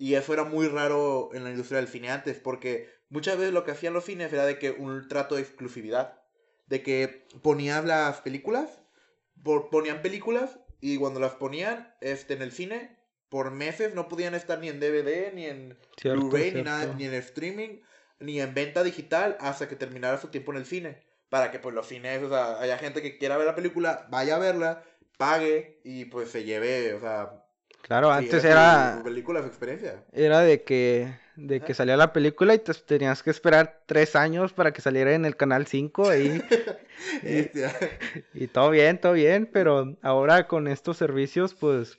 Y 0.02 0.16
eso 0.16 0.32
era 0.32 0.42
muy 0.42 0.66
raro 0.66 1.30
en 1.32 1.44
la 1.44 1.50
industria 1.50 1.78
del 1.78 1.86
cine 1.86 2.10
antes, 2.10 2.40
porque 2.40 2.92
muchas 3.08 3.38
veces 3.38 3.54
lo 3.54 3.62
que 3.62 3.70
hacían 3.70 3.94
los 3.94 4.04
cines 4.04 4.32
era 4.32 4.44
de 4.44 4.58
que 4.58 4.72
un 4.72 5.06
trato 5.06 5.36
de 5.36 5.42
exclusividad. 5.42 6.20
De 6.66 6.82
que 6.82 7.28
ponían 7.40 7.86
las 7.86 8.20
películas, 8.20 8.82
ponían 9.70 10.02
películas, 10.02 10.58
y 10.80 10.96
cuando 10.96 11.20
las 11.20 11.34
ponían 11.34 11.94
este, 12.00 12.34
en 12.34 12.42
el 12.42 12.50
cine, 12.50 12.98
por 13.28 13.52
meses 13.52 13.94
no 13.94 14.08
podían 14.08 14.34
estar 14.34 14.58
ni 14.58 14.70
en 14.70 14.80
DVD, 14.80 15.32
ni 15.34 15.46
en 15.46 15.78
Blu-ray, 16.02 16.50
ni 16.50 16.62
nada, 16.62 16.92
ni 16.94 17.04
en 17.04 17.14
streaming, 17.14 17.78
ni 18.18 18.40
en 18.40 18.54
venta 18.54 18.82
digital, 18.82 19.36
hasta 19.38 19.68
que 19.68 19.76
terminara 19.76 20.18
su 20.18 20.30
tiempo 20.30 20.50
en 20.50 20.58
el 20.58 20.66
cine. 20.66 20.98
Para 21.28 21.52
que 21.52 21.60
pues 21.60 21.76
los 21.76 21.86
cines, 21.86 22.20
o 22.24 22.28
sea, 22.28 22.58
haya 22.58 22.76
gente 22.76 23.02
que 23.02 23.18
quiera 23.18 23.36
ver 23.36 23.46
la 23.46 23.54
película, 23.54 24.08
vaya 24.10 24.34
a 24.34 24.40
verla, 24.40 24.82
pague 25.16 25.80
y 25.84 26.06
pues 26.06 26.28
se 26.32 26.42
lleve, 26.42 26.92
o 26.94 27.00
sea, 27.00 27.46
Claro, 27.82 28.10
antes 28.10 28.44
era... 28.44 29.00
película, 29.04 29.40
experiencia. 29.40 30.02
Era 30.12 30.40
de 30.40 30.62
que, 30.62 31.12
de 31.36 31.60
que 31.60 31.74
salía 31.74 31.96
la 31.96 32.12
película 32.12 32.54
y 32.54 32.58
te, 32.58 32.72
tenías 32.74 33.22
que 33.22 33.30
esperar 33.30 33.80
tres 33.86 34.16
años 34.16 34.52
para 34.52 34.72
que 34.72 34.80
saliera 34.80 35.14
en 35.14 35.24
el 35.24 35.36
canal 35.36 35.66
5 35.66 36.14
y, 36.16 36.42
y, 38.34 38.46
todo 38.46 38.70
bien, 38.70 38.98
todo 38.98 39.12
bien, 39.12 39.48
pero 39.52 39.96
ahora 40.02 40.46
con 40.46 40.68
estos 40.68 40.96
servicios, 40.96 41.54
pues, 41.54 41.98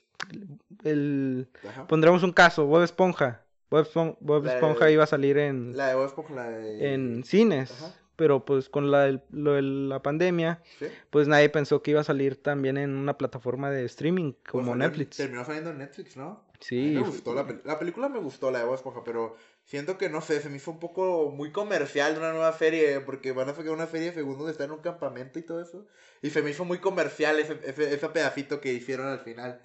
el, 0.84 1.48
pondremos 1.88 2.24
un 2.24 2.32
caso, 2.32 2.66
Bob 2.66 2.84
Esponja. 2.84 3.42
Bob 3.70 4.46
Esponja, 4.46 4.92
iba 4.92 5.04
a 5.04 5.08
salir 5.08 5.38
en... 5.38 5.76
La 5.76 5.88
de 5.88 5.96
Bob 5.96 6.06
Esponja, 6.06 6.34
la 6.36 6.50
de... 6.50 6.94
En 6.94 7.24
cines 7.24 7.74
pero 8.16 8.46
pues 8.46 8.70
con 8.70 8.92
la, 8.92 9.22
lo 9.32 9.54
de 9.54 9.62
la 9.62 10.02
pandemia, 10.02 10.62
pues 11.10 11.28
nadie 11.28 11.50
pensó 11.50 11.82
que 11.82 11.92
iba 11.92 12.02
a 12.02 12.04
salir 12.04 12.42
también 12.42 12.78
en 12.78 12.96
una 12.96 13.18
plataforma 13.18 13.72
de 13.72 13.86
streaming 13.86 14.34
como 14.48 14.68
pues, 14.68 14.78
Netflix. 14.78 15.18
Terminó 15.18 15.44
saliendo 15.46 15.72
en 15.72 15.80
Netflix, 15.80 16.18
¿no? 16.18 16.44
Sí. 16.60 16.94
me 16.96 17.02
gustó 17.02 17.34
la, 17.34 17.46
la, 17.66 17.78
película, 17.78 18.08
me 18.08 18.20
gustó 18.20 18.50
la 18.50 18.60
de 18.60 18.66
Bob 18.66 19.04
pero 19.04 19.36
siento 19.66 19.98
que 19.98 20.10
no 20.10 20.22
sé, 20.22 20.40
se 20.40 20.50
me 20.50 20.58
hizo 20.58 20.72
un 20.72 20.80
poco 20.80 21.30
muy 21.30 21.52
comercial 21.52 22.14
de 22.14 22.20
una 22.20 22.32
nueva 22.32 22.54
serie, 22.54 23.02
porque 23.02 23.34
van 23.34 23.50
a 23.50 23.54
sacar 23.54 23.74
una 23.74 23.88
serie 23.88 24.08
de 24.08 24.14
segundos 24.14 24.46
de 24.46 24.54
estar 24.54 24.68
en 24.68 24.74
un 24.74 24.80
campamento 24.80 25.40
y 25.40 25.42
todo 25.42 25.62
eso. 25.62 25.86
Y 26.22 26.30
se 26.30 26.42
me 26.42 26.52
hizo 26.52 26.64
muy 26.64 26.78
comercial 26.78 27.40
ese, 27.40 27.60
ese, 27.66 27.94
ese 27.94 28.10
pedacito 28.10 28.62
que 28.62 28.74
hicieron 28.74 29.08
al 29.08 29.20
final. 29.20 29.62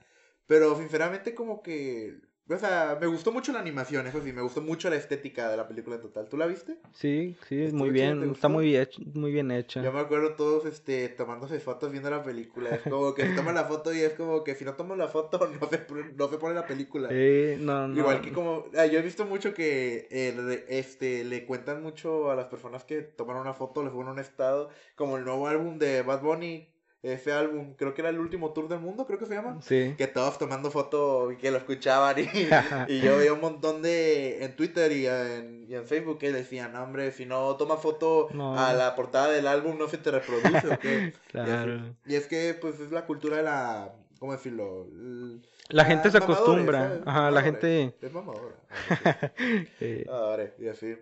Pero 0.47 0.77
sinceramente 0.77 1.35
como 1.35 1.63
que 1.63 2.21
O 2.51 2.57
sea, 2.57 2.97
me 2.99 3.07
gustó 3.07 3.31
mucho 3.31 3.53
la 3.53 3.61
animación, 3.61 4.07
eso 4.07 4.23
sí, 4.23 4.33
me 4.33 4.41
gustó 4.41 4.63
mucho 4.63 4.89
la 4.89 4.97
estética 4.97 5.51
de 5.51 5.57
la 5.57 5.69
película 5.69 5.97
en 5.97 6.03
total. 6.03 6.29
¿Tú 6.29 6.39
la 6.39 6.47
viste? 6.47 6.79
Sí, 6.95 7.37
sí, 7.47 7.69
muy 7.73 7.91
bien, 7.91 8.31
está 8.31 8.49
muy 8.49 8.67
bien, 8.67 8.89
muy 9.15 9.33
bien 9.33 9.51
hecha. 9.51 9.83
Yo 9.83 9.93
me 9.93 10.01
acuerdo 10.01 10.35
todos 10.35 10.65
este, 10.65 11.11
tomándose 11.11 11.61
fotos 11.61 11.91
viendo 11.91 12.09
la 12.09 12.23
película. 12.23 12.71
Es 12.71 12.83
como 12.83 13.15
que 13.15 13.27
se 13.27 13.35
toman 13.35 13.55
la 13.55 13.65
foto 13.65 13.93
y 13.93 14.01
es 14.01 14.15
como 14.15 14.45
que 14.45 14.55
si 14.55 14.65
no 14.65 14.75
toman 14.75 14.97
la 14.97 15.09
foto 15.09 15.39
no 15.61 15.69
se, 15.69 15.87
no 16.17 16.29
se 16.29 16.39
pone 16.39 16.55
la 16.55 16.67
película. 16.67 17.11
Sí, 17.11 17.57
no, 17.59 17.87
no. 17.87 17.99
Igual 17.99 18.23
que 18.23 18.33
como, 18.33 18.65
yo 18.73 18.99
he 18.99 19.03
visto 19.03 19.27
mucho 19.27 19.53
que 19.53 20.09
eh, 20.11 20.65
este, 20.69 21.25
le 21.25 21.45
cuentan 21.45 21.83
mucho 21.83 22.31
a 22.31 22.35
las 22.35 22.47
personas 22.47 22.85
que 22.85 23.03
toman 23.03 23.37
una 23.37 23.53
foto, 23.53 23.83
les 23.83 23.93
ponen 23.93 24.13
un 24.13 24.19
estado, 24.19 24.71
como 24.95 25.19
el 25.19 25.25
nuevo 25.25 25.49
álbum 25.49 25.79
de 25.79 26.01
Bad 26.03 26.23
Bunny 26.23 26.78
ese 27.03 27.33
álbum, 27.33 27.75
creo 27.75 27.95
que 27.95 28.01
era 28.01 28.11
el 28.11 28.19
último 28.19 28.53
tour 28.53 28.69
del 28.69 28.81
mundo, 28.81 29.07
creo 29.07 29.19
que 29.19 29.27
se 29.27 29.35
llama. 29.35 29.59
Sí. 29.63 29.95
Que 29.97 30.09
todos 30.09 30.37
tomando 30.37 30.71
fotos 30.71 31.33
y 31.33 31.37
que 31.37 31.53
lo 31.53 31.59
escuchaban. 31.59 32.17
Y, 32.19 32.23
y 32.93 33.01
yo 33.01 33.17
veía 33.19 33.33
un 33.33 33.41
montón 33.41 33.83
de. 33.83 34.45
en 34.45 34.57
Twitter 34.57 34.91
y 34.91 35.07
en, 35.07 35.65
y 35.69 35.75
en 35.75 35.85
Facebook 35.85 36.19
que 36.19 36.33
decían, 36.33 36.75
hombre, 36.75 37.13
si 37.13 37.25
no 37.25 37.57
tomas 37.57 37.81
foto 37.81 38.29
a 38.57 38.73
la 38.73 38.97
portada 38.97 39.31
del 39.31 39.47
álbum, 39.47 39.79
no 39.79 39.89
se 39.89 39.99
te 39.99 40.11
reproduce. 40.11 40.69
¿o 40.69 40.79
qué? 40.79 41.15
claro. 41.31 41.95
Y, 42.05 42.17
es 42.17 42.27
que, 42.27 42.57
pues, 42.61 42.81
es 42.81 42.91
la 42.91 43.07
cultura 43.07 43.37
de 43.37 43.43
la. 43.45 43.95
¿Cómo 44.19 44.33
decirlo? 44.33 44.89
La, 45.69 45.85
gente 45.85 46.11
se 46.11 46.19
acostumbra. 46.19 47.01
Ajá, 47.07 47.31
la 47.31 47.43
gente. 47.43 47.95
Es 48.01 48.13
mamadora. 48.13 48.57
y 50.59 50.67
así. 50.67 50.97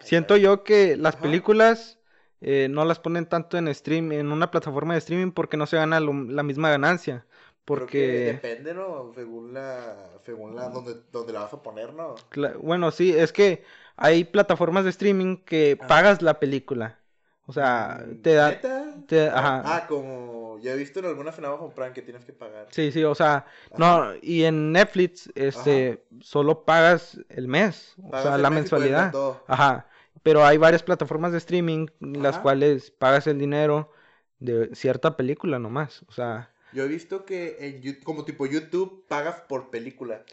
Siento 0.00 0.36
yo 0.36 0.64
que 0.64 0.96
las 0.96 1.14
películas 1.14 2.00
eh, 2.46 2.68
no 2.68 2.84
las 2.84 2.98
ponen 2.98 3.24
tanto 3.24 3.56
en 3.56 3.74
stream, 3.74 4.12
en 4.12 4.30
una 4.30 4.50
plataforma 4.50 4.92
de 4.92 4.98
streaming 4.98 5.32
porque 5.32 5.56
no 5.56 5.64
se 5.64 5.78
gana 5.78 5.98
la 5.98 6.42
misma 6.42 6.68
ganancia. 6.68 7.24
Porque... 7.64 8.38
depende, 8.42 8.74
¿no? 8.74 9.12
Según 9.14 9.54
la, 9.54 9.96
según 10.26 10.54
la, 10.54 10.68
donde, 10.68 10.96
donde 11.10 11.32
la 11.32 11.40
vas 11.40 11.54
a 11.54 11.62
poner, 11.62 11.94
¿no? 11.94 12.16
bueno, 12.60 12.90
sí, 12.90 13.16
es 13.16 13.32
que 13.32 13.64
hay 13.96 14.24
plataformas 14.24 14.84
de 14.84 14.90
streaming 14.90 15.38
que 15.38 15.78
ah. 15.80 15.86
pagas 15.86 16.20
la 16.20 16.38
película. 16.38 16.98
O 17.46 17.54
sea, 17.54 18.04
mm, 18.06 18.20
te 18.20 18.34
da... 18.34 18.60
Te, 19.06 19.28
ajá. 19.28 19.62
Ah, 19.64 19.86
como 19.88 20.58
ya 20.60 20.72
he 20.72 20.76
visto 20.76 20.98
en 20.98 21.06
alguna 21.06 21.30
Amazon 21.30 21.72
Prime 21.72 21.92
que 21.94 22.02
tienes 22.02 22.26
que 22.26 22.34
pagar. 22.34 22.66
Sí, 22.72 22.92
sí, 22.92 23.02
o 23.04 23.14
sea, 23.14 23.46
no, 23.78 24.14
y 24.20 24.44
en 24.44 24.70
Netflix, 24.70 25.32
este, 25.34 26.04
solo 26.20 26.66
pagas 26.66 27.18
el 27.30 27.48
mes, 27.48 27.94
o 28.02 28.20
sea, 28.20 28.36
la 28.36 28.50
mensualidad. 28.50 29.14
Ajá 29.46 29.86
pero 30.22 30.44
hay 30.44 30.58
varias 30.58 30.82
plataformas 30.82 31.32
de 31.32 31.38
streaming 31.38 31.86
las 32.00 32.38
cuales 32.38 32.90
pagas 32.90 33.26
el 33.26 33.38
dinero 33.38 33.90
de 34.38 34.74
cierta 34.74 35.16
película 35.16 35.58
nomás, 35.58 36.02
o 36.08 36.12
sea... 36.12 36.50
Yo 36.72 36.82
he 36.82 36.88
visto 36.88 37.24
que 37.24 37.56
en 37.60 38.00
como 38.02 38.24
tipo 38.24 38.46
YouTube 38.46 39.06
pagas 39.06 39.42
por 39.42 39.70
película. 39.70 40.24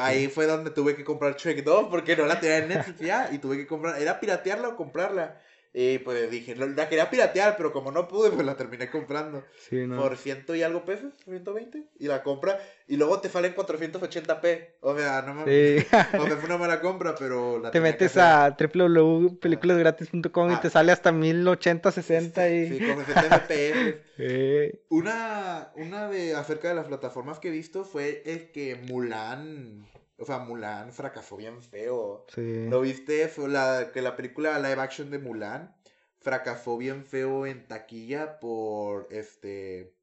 ahí 0.00 0.28
fue 0.28 0.46
donde 0.46 0.70
tuve 0.70 0.96
que 0.96 1.04
comprar 1.04 1.36
Shrek 1.36 1.62
2 1.62 1.88
porque 1.90 2.16
no 2.16 2.24
la 2.24 2.40
tenía 2.40 2.58
en 2.58 2.68
Netflix 2.68 3.00
ya 3.00 3.28
y 3.30 3.38
tuve 3.38 3.58
que 3.58 3.66
comprar, 3.66 4.00
era 4.00 4.18
piratearla 4.18 4.68
o 4.68 4.76
comprarla. 4.76 5.38
Y 5.76 5.98
pues 5.98 6.30
dije, 6.30 6.54
la 6.54 6.88
quería 6.88 7.10
piratear, 7.10 7.56
pero 7.56 7.72
como 7.72 7.90
no 7.90 8.06
pude, 8.06 8.30
pues 8.34 8.46
la 8.46 8.56
terminé 8.56 8.88
comprando. 8.88 9.44
Sí, 9.58 9.88
no. 9.88 10.00
Por 10.00 10.16
ciento 10.16 10.54
y 10.54 10.62
algo 10.62 10.84
pesos, 10.84 11.12
120. 11.24 11.88
Y 11.98 12.06
la 12.06 12.22
compra, 12.22 12.60
y 12.86 12.96
luego 12.96 13.20
te 13.20 13.28
salen 13.28 13.56
480p. 13.56 14.68
O 14.80 14.96
sea, 14.96 15.22
no 15.22 15.34
me, 15.34 15.44
sí. 15.44 15.84
no 16.12 16.26
me 16.26 16.36
fue 16.36 16.44
una 16.44 16.58
mala 16.58 16.80
compra, 16.80 17.16
pero 17.18 17.58
la 17.58 17.72
Te 17.72 17.80
metes 17.80 18.16
a 18.16 18.56
www.peliculasgratis.com 18.56 20.52
y 20.52 20.60
te 20.60 20.68
ah. 20.68 20.70
sale 20.70 20.92
hasta 20.92 21.10
1080, 21.10 21.90
60 21.90 22.48
y... 22.50 22.78
Sí, 22.78 22.86
con 22.86 23.04
70 23.04 23.40
FPS. 23.40 24.78
Una, 24.90 25.72
una 25.74 26.08
de 26.08 26.36
acerca 26.36 26.68
de 26.68 26.74
las 26.76 26.86
plataformas 26.86 27.40
que 27.40 27.48
he 27.48 27.50
visto 27.50 27.84
fue 27.84 28.22
el 28.26 28.52
que 28.52 28.76
Mulan 28.76 29.88
o 30.18 30.24
sea, 30.24 30.38
Mulan 30.38 30.92
fracasó 30.92 31.36
bien 31.36 31.62
feo. 31.62 32.26
Sí. 32.34 32.66
¿Lo 32.68 32.80
viste? 32.80 33.28
Fue 33.28 33.48
la, 33.48 33.90
que 33.92 34.02
la 34.02 34.16
película 34.16 34.58
live 34.58 34.80
action 34.80 35.10
de 35.10 35.18
Mulan 35.18 35.74
fracasó 36.20 36.76
bien 36.78 37.04
feo 37.04 37.46
en 37.46 37.66
taquilla 37.66 38.38
por 38.38 39.08
este. 39.10 39.94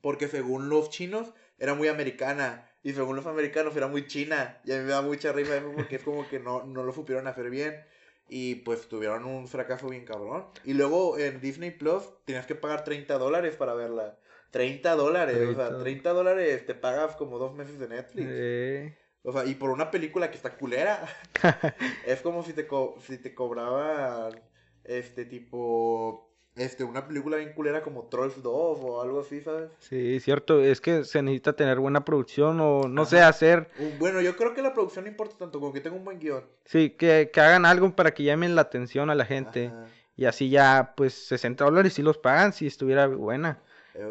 Porque 0.00 0.28
según 0.28 0.68
los 0.68 0.90
chinos 0.90 1.32
era 1.58 1.74
muy 1.74 1.88
americana. 1.88 2.68
Y 2.84 2.92
según 2.94 3.14
los 3.14 3.26
americanos 3.26 3.76
era 3.76 3.86
muy 3.86 4.06
china. 4.06 4.60
Y 4.64 4.72
a 4.72 4.78
mí 4.78 4.84
me 4.84 4.90
da 4.90 5.02
mucha 5.02 5.32
risa 5.32 5.56
eso 5.56 5.72
porque 5.72 5.96
es 5.96 6.02
como 6.02 6.28
que 6.28 6.40
no, 6.40 6.64
no 6.64 6.82
lo 6.82 6.92
supieron 6.92 7.26
hacer 7.26 7.50
bien. 7.50 7.84
Y 8.28 8.56
pues 8.56 8.88
tuvieron 8.88 9.24
un 9.24 9.46
fracaso 9.46 9.88
bien 9.88 10.04
cabrón. 10.04 10.46
Y 10.64 10.74
luego 10.74 11.18
en 11.18 11.40
Disney 11.40 11.70
Plus 11.70 12.02
tenías 12.24 12.46
que 12.46 12.54
pagar 12.54 12.82
30 12.82 13.18
dólares 13.18 13.56
para 13.56 13.74
verla. 13.74 14.18
30 14.50 14.94
dólares. 14.96 15.48
O 15.48 15.54
sea, 15.54 15.78
30 15.78 16.10
dólares 16.10 16.66
te 16.66 16.74
pagas 16.74 17.16
como 17.16 17.38
dos 17.38 17.54
meses 17.54 17.78
de 17.78 17.88
Netflix. 17.88 18.28
Sí. 18.28 19.02
O 19.24 19.32
sea, 19.32 19.44
y 19.44 19.54
por 19.54 19.70
una 19.70 19.90
película 19.90 20.30
que 20.30 20.36
está 20.36 20.56
culera. 20.56 21.06
es 22.06 22.20
como 22.20 22.42
si 22.42 22.52
te, 22.52 22.66
si 23.06 23.18
te 23.18 23.34
cobraban, 23.34 24.40
este, 24.84 25.24
tipo, 25.24 26.28
este, 26.56 26.82
una 26.82 27.06
película 27.06 27.36
bien 27.36 27.52
culera 27.52 27.82
como 27.82 28.08
Trolls 28.08 28.42
2 28.42 28.80
o 28.82 29.00
algo 29.00 29.20
así, 29.20 29.40
¿sabes? 29.40 29.70
Sí, 29.78 30.18
cierto. 30.18 30.60
Es 30.60 30.80
que 30.80 31.04
se 31.04 31.22
necesita 31.22 31.54
tener 31.54 31.78
buena 31.78 32.04
producción 32.04 32.60
o, 32.60 32.88
no 32.88 33.04
sé, 33.04 33.20
hacer... 33.20 33.70
Bueno, 34.00 34.20
yo 34.20 34.36
creo 34.36 34.54
que 34.54 34.62
la 34.62 34.74
producción 34.74 35.04
no 35.04 35.10
importa 35.10 35.36
tanto, 35.38 35.60
como 35.60 35.72
que 35.72 35.80
tenga 35.80 35.96
un 35.96 36.04
buen 36.04 36.18
guion. 36.18 36.44
Sí, 36.64 36.90
que, 36.90 37.30
que 37.32 37.40
hagan 37.40 37.64
algo 37.64 37.94
para 37.94 38.12
que 38.12 38.24
llamen 38.24 38.56
la 38.56 38.62
atención 38.62 39.08
a 39.08 39.14
la 39.14 39.24
gente. 39.24 39.72
Y 40.16 40.24
así 40.24 40.50
ya, 40.50 40.94
pues, 40.96 41.14
60 41.14 41.64
dólares 41.64 41.94
sí 41.94 42.02
los 42.02 42.18
pagan 42.18 42.52
si 42.52 42.66
estuviera 42.66 43.06
buena. 43.06 43.62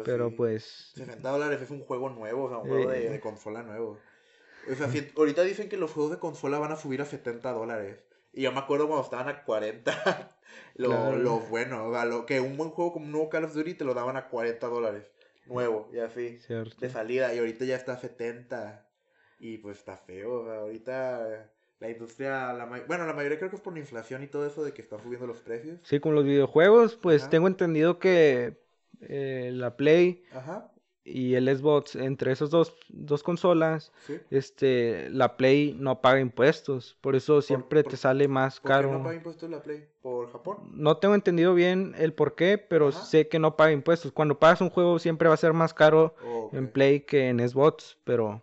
Pero 0.04 0.34
pues... 0.34 0.92
60 0.94 1.28
dólares 1.28 1.60
es 1.60 1.70
un 1.70 1.84
juego 1.84 2.08
nuevo, 2.08 2.44
o 2.44 2.48
sea, 2.48 2.58
un 2.58 2.68
juego 2.68 2.90
de, 2.90 3.10
de 3.10 3.20
consola 3.20 3.62
nuevo. 3.62 3.98
O 4.70 4.74
sea, 4.74 4.88
ahorita 5.16 5.42
dicen 5.42 5.68
que 5.68 5.76
los 5.76 5.90
juegos 5.90 6.12
de 6.12 6.18
consola 6.18 6.58
van 6.58 6.72
a 6.72 6.76
subir 6.76 7.02
a 7.02 7.04
70 7.04 7.52
dólares. 7.52 8.04
Y 8.32 8.42
yo 8.42 8.52
me 8.52 8.60
acuerdo 8.60 8.86
cuando 8.86 9.04
estaban 9.04 9.28
a 9.28 9.44
40. 9.44 10.36
lo, 10.76 11.16
lo 11.16 11.40
bueno, 11.40 11.86
o 11.86 11.92
sea, 11.92 12.04
lo, 12.04 12.24
que 12.26 12.40
un 12.40 12.56
buen 12.56 12.70
juego 12.70 12.92
como 12.92 13.06
un 13.06 13.12
nuevo 13.12 13.28
Call 13.28 13.44
of 13.44 13.54
Duty 13.54 13.74
te 13.74 13.84
lo 13.84 13.94
daban 13.94 14.16
a 14.16 14.28
40 14.28 14.66
dólares. 14.68 15.10
Nuevo, 15.46 15.90
y 15.92 15.98
así. 15.98 16.38
De 16.78 16.90
salida. 16.90 17.34
Y 17.34 17.38
ahorita 17.38 17.64
ya 17.64 17.76
está 17.76 17.94
a 17.94 17.98
70. 17.98 18.88
Y 19.40 19.58
pues 19.58 19.78
está 19.78 19.96
feo. 19.96 20.42
O 20.42 20.44
sea, 20.44 20.60
ahorita 20.60 21.50
la 21.80 21.90
industria, 21.90 22.52
la 22.52 22.66
bueno, 22.86 23.06
la 23.06 23.12
mayoría 23.12 23.38
creo 23.38 23.50
que 23.50 23.56
es 23.56 23.62
por 23.62 23.72
la 23.72 23.80
inflación 23.80 24.22
y 24.22 24.28
todo 24.28 24.46
eso 24.46 24.62
de 24.62 24.72
que 24.72 24.82
están 24.82 25.02
subiendo 25.02 25.26
los 25.26 25.40
precios. 25.40 25.80
Sí, 25.82 25.98
con 25.98 26.14
los 26.14 26.24
videojuegos, 26.24 26.94
pues 26.94 27.28
tengo 27.28 27.48
entendido 27.48 27.98
que 27.98 28.56
eh, 29.00 29.50
la 29.52 29.76
Play 29.76 30.22
Ajá 30.32 30.71
y 31.04 31.34
el 31.34 31.54
Xbox, 31.54 31.96
entre 31.96 32.32
esas 32.32 32.50
dos, 32.50 32.74
dos 32.88 33.22
consolas, 33.22 33.92
este, 34.30 35.10
la 35.10 35.36
Play 35.36 35.76
no 35.78 36.00
paga 36.00 36.20
impuestos, 36.20 36.96
por 37.00 37.16
eso 37.16 37.42
siempre 37.42 37.82
te 37.82 37.96
sale 37.96 38.28
más 38.28 38.60
caro. 38.60 38.88
¿Por 38.88 38.90
qué 38.90 38.98
no 38.98 39.04
paga 39.04 39.16
impuestos 39.16 39.50
la 39.50 39.62
Play? 39.62 39.84
¿Por 40.00 40.30
Japón? 40.30 40.58
No 40.74 40.96
tengo 40.98 41.14
entendido 41.14 41.54
bien 41.54 41.94
el 41.98 42.12
por 42.12 42.34
qué, 42.34 42.56
pero 42.58 42.92
sé 42.92 43.28
que 43.28 43.38
no 43.38 43.56
paga 43.56 43.72
impuestos. 43.72 44.12
Cuando 44.12 44.38
pagas 44.38 44.60
un 44.60 44.70
juego 44.70 44.98
siempre 44.98 45.28
va 45.28 45.34
a 45.34 45.38
ser 45.38 45.52
más 45.52 45.74
caro 45.74 46.14
en 46.52 46.68
Play 46.68 47.00
que 47.00 47.28
en 47.28 47.46
Xbox, 47.46 47.98
pero 48.04 48.42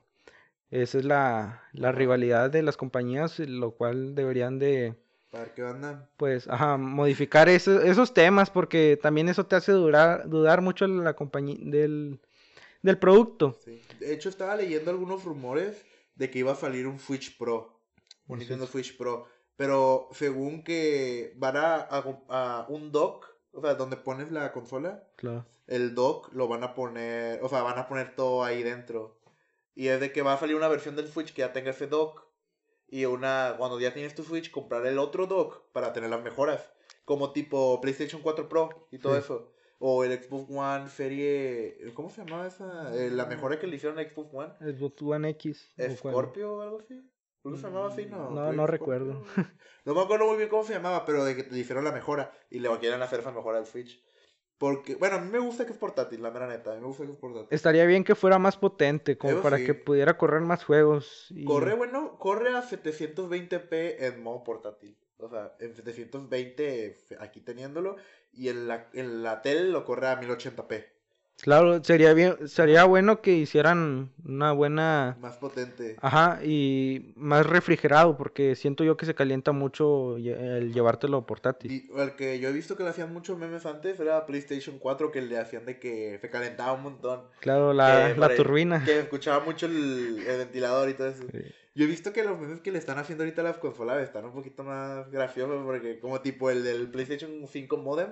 esa 0.69 0.97
es 0.97 1.05
la, 1.05 1.63
la 1.73 1.91
rivalidad 1.91 2.49
de 2.49 2.61
las 2.61 2.77
compañías, 2.77 3.39
lo 3.39 3.71
cual 3.71 4.15
deberían 4.15 4.59
de... 4.59 4.95
Para 5.31 5.53
qué 5.53 5.61
andan. 5.61 6.07
Pues, 6.17 6.47
ajá, 6.47 6.77
modificar 6.77 7.49
esos 7.49 8.13
temas, 8.13 8.49
porque 8.49 8.99
también 9.01 9.29
eso 9.29 9.45
te 9.45 9.55
hace 9.55 9.71
dudar, 9.71 10.27
dudar 10.27 10.61
mucho 10.61 10.87
la 10.87 11.13
compañía 11.13 11.57
del 11.59 12.19
del 12.81 12.98
producto. 12.98 13.59
De 14.00 14.13
hecho, 14.13 14.29
estaba 14.29 14.55
leyendo 14.55 14.91
algunos 14.91 15.24
rumores 15.24 15.86
de 16.15 16.29
que 16.29 16.39
iba 16.39 16.51
a 16.51 16.55
salir 16.55 16.88
un 16.88 17.00
Switch 17.00 17.38
Pro. 17.38 17.81
Un 18.27 18.39
Nintendo 18.39 18.67
Switch 18.67 18.98
Pro. 18.98 19.27
Pero 19.55 20.07
según 20.12 20.63
que 20.63 21.33
van 21.38 21.55
a, 21.57 22.65
un 22.69 22.91
dock, 22.91 23.27
o 23.51 23.62
sea, 23.62 23.75
donde 23.75 23.98
pones 23.98 24.31
la 24.31 24.51
consola, 24.53 25.03
claro. 25.17 25.45
el 25.67 25.95
dock 25.95 26.31
lo 26.33 26.48
van 26.48 26.63
a 26.63 26.74
poner, 26.74 27.43
o 27.43 27.50
sea, 27.50 27.62
van 27.62 27.77
a 27.77 27.88
poner 27.88 28.15
todo 28.15 28.43
ahí 28.43 28.63
dentro. 28.63 29.19
Y 29.75 29.88
es 29.88 30.00
de 30.00 30.12
que 30.12 30.21
va 30.21 30.33
a 30.33 30.38
salir 30.38 30.55
una 30.55 30.67
versión 30.67 30.95
del 30.95 31.09
Switch 31.09 31.33
que 31.33 31.41
ya 31.41 31.53
tenga 31.53 31.71
ese 31.71 31.88
dock. 31.88 32.27
Y 32.88 33.05
una, 33.05 33.55
cuando 33.57 33.79
ya 33.79 33.93
tienes 33.93 34.15
tu 34.15 34.24
Switch, 34.24 34.50
comprar 34.50 34.86
el 34.86 34.98
otro 34.98 35.27
dock 35.27 35.71
para 35.71 35.93
tener 35.93 36.09
las 36.09 36.24
mejoras. 36.24 36.71
Como 37.05 37.31
tipo 37.31 37.79
PlayStation 37.81 38.21
4 38.21 38.50
Pro 38.50 38.88
y 38.91 39.00
todo 39.00 39.17
eso. 39.17 39.51
O 39.79 40.03
el 40.03 40.12
Xbox 40.21 40.51
One 40.51 40.89
serie. 40.89 41.77
¿Cómo 41.93 42.09
se 42.09 42.24
llamaba 42.24 42.48
esa? 42.48 42.93
Eh, 42.95 43.09
la 43.09 43.25
mejora 43.25 43.59
que 43.59 43.67
le 43.67 43.77
hicieron 43.77 43.98
a 43.98 44.03
Xbox 44.03 44.29
One. 44.33 44.53
Xbox 44.59 45.01
One 45.01 45.29
X. 45.29 45.74
¿Scorpio 45.98 46.55
o 46.55 46.62
algo 46.62 46.79
así? 46.79 47.01
¿Cómo 47.41 47.55
se 47.55 47.63
llamaba 47.63 47.88
así? 47.88 48.05
No, 48.05 48.29
no, 48.29 48.51
no 48.53 48.67
recuerdo. 48.67 49.24
No 49.86 49.95
me 49.95 50.01
acuerdo 50.01 50.27
muy 50.27 50.38
bien 50.38 50.50
cómo 50.50 50.63
se 50.63 50.74
llamaba, 50.74 51.05
pero 51.05 51.24
de 51.24 51.36
que 51.36 51.50
le 51.50 51.57
hicieron 51.57 51.86
la 51.86 51.91
mejora 51.91 52.31
y 52.50 52.59
le 52.59 52.69
quieren 52.79 53.01
hacer 53.01 53.21
esa 53.21 53.31
mejora 53.31 53.57
al 53.57 53.65
Switch. 53.65 54.03
Porque, 54.59 54.95
bueno, 54.95 55.15
a 55.15 55.21
mí 55.21 55.31
me 55.31 55.39
gusta 55.39 55.65
que 55.65 55.71
es 55.71 55.77
portátil, 55.77 56.21
la 56.21 56.31
mera 56.31 56.45
neta. 56.45 56.74
A 56.74 56.75
mí 56.75 56.81
me 56.81 56.88
gusta 56.88 57.05
que 57.05 57.13
es 57.13 57.17
portátil. 57.17 57.48
Estaría 57.50 57.86
bien 57.86 58.03
que 58.03 58.13
fuera 58.13 58.38
más 58.39 58.57
potente, 58.57 59.17
como 59.17 59.41
para 59.41 59.57
que 59.57 59.74
pudiera 59.74 60.17
correr 60.17 60.41
más 60.41 60.65
juegos. 60.65 61.33
Corre, 61.45 61.75
bueno, 61.75 62.19
corre 62.19 62.50
a 62.50 62.62
720p 62.62 63.95
en 64.00 64.21
modo 64.21 64.43
portátil. 64.43 64.98
O 65.19 65.29
sea, 65.29 65.53
en 65.59 65.75
720 65.75 66.97
aquí 67.19 67.41
teniéndolo. 67.41 67.97
Y 68.33 68.49
en 68.49 68.67
la, 68.67 68.88
en 68.93 69.23
la 69.23 69.41
tele 69.41 69.65
lo 69.65 69.85
corre 69.85 70.07
a 70.07 70.19
1080p. 70.19 70.85
Claro, 71.41 71.81
sería 71.83 72.13
bien, 72.13 72.49
sería 72.49 72.83
bueno 72.83 73.21
que 73.21 73.31
hicieran 73.31 74.11
una 74.25 74.51
buena... 74.51 75.17
Más 75.21 75.38
potente. 75.38 75.95
Ajá, 76.01 76.39
y 76.43 77.13
más 77.15 77.45
refrigerado, 77.45 78.17
porque 78.17 78.55
siento 78.55 78.83
yo 78.83 78.97
que 78.97 79.05
se 79.05 79.15
calienta 79.15 79.53
mucho 79.53 80.17
el 80.17 80.73
llevártelo 80.73 81.25
portátil. 81.25 81.71
Y 81.71 81.89
el 81.97 82.15
que 82.15 82.39
yo 82.39 82.49
he 82.49 82.51
visto 82.51 82.75
que 82.75 82.83
le 82.83 82.89
hacían 82.89 83.13
muchos 83.13 83.38
memes 83.38 83.65
antes 83.65 83.99
era 83.99 84.25
PlayStation 84.25 84.79
4, 84.79 85.11
que 85.11 85.21
le 85.21 85.38
hacían 85.38 85.65
de 85.65 85.79
que 85.79 86.17
se 86.19 86.29
calentaba 86.29 86.73
un 86.73 86.83
montón. 86.83 87.21
Claro, 87.39 87.71
la, 87.71 88.13
la 88.15 88.35
turbina. 88.35 88.83
Que 88.83 88.99
escuchaba 88.99 89.43
mucho 89.43 89.65
el, 89.65 90.21
ventilador 90.25 90.89
y 90.89 90.93
todo 90.93 91.07
eso. 91.07 91.23
Yo 91.75 91.85
he 91.85 91.88
visto 91.88 92.11
que 92.11 92.23
los 92.23 92.39
memes 92.39 92.61
que 92.61 92.71
le 92.71 92.79
están 92.79 92.97
haciendo 92.97 93.23
ahorita 93.23 93.41
a 93.41 93.45
las 93.45 93.57
consolas 93.57 94.01
están 94.01 94.25
un 94.25 94.33
poquito 94.33 94.63
más 94.63 95.09
graciosos, 95.11 95.63
porque 95.65 95.99
como 95.99 96.21
tipo 96.21 96.49
el 96.49 96.63
del 96.63 96.89
PlayStation 96.91 97.47
5 97.47 97.77
modem 97.77 98.11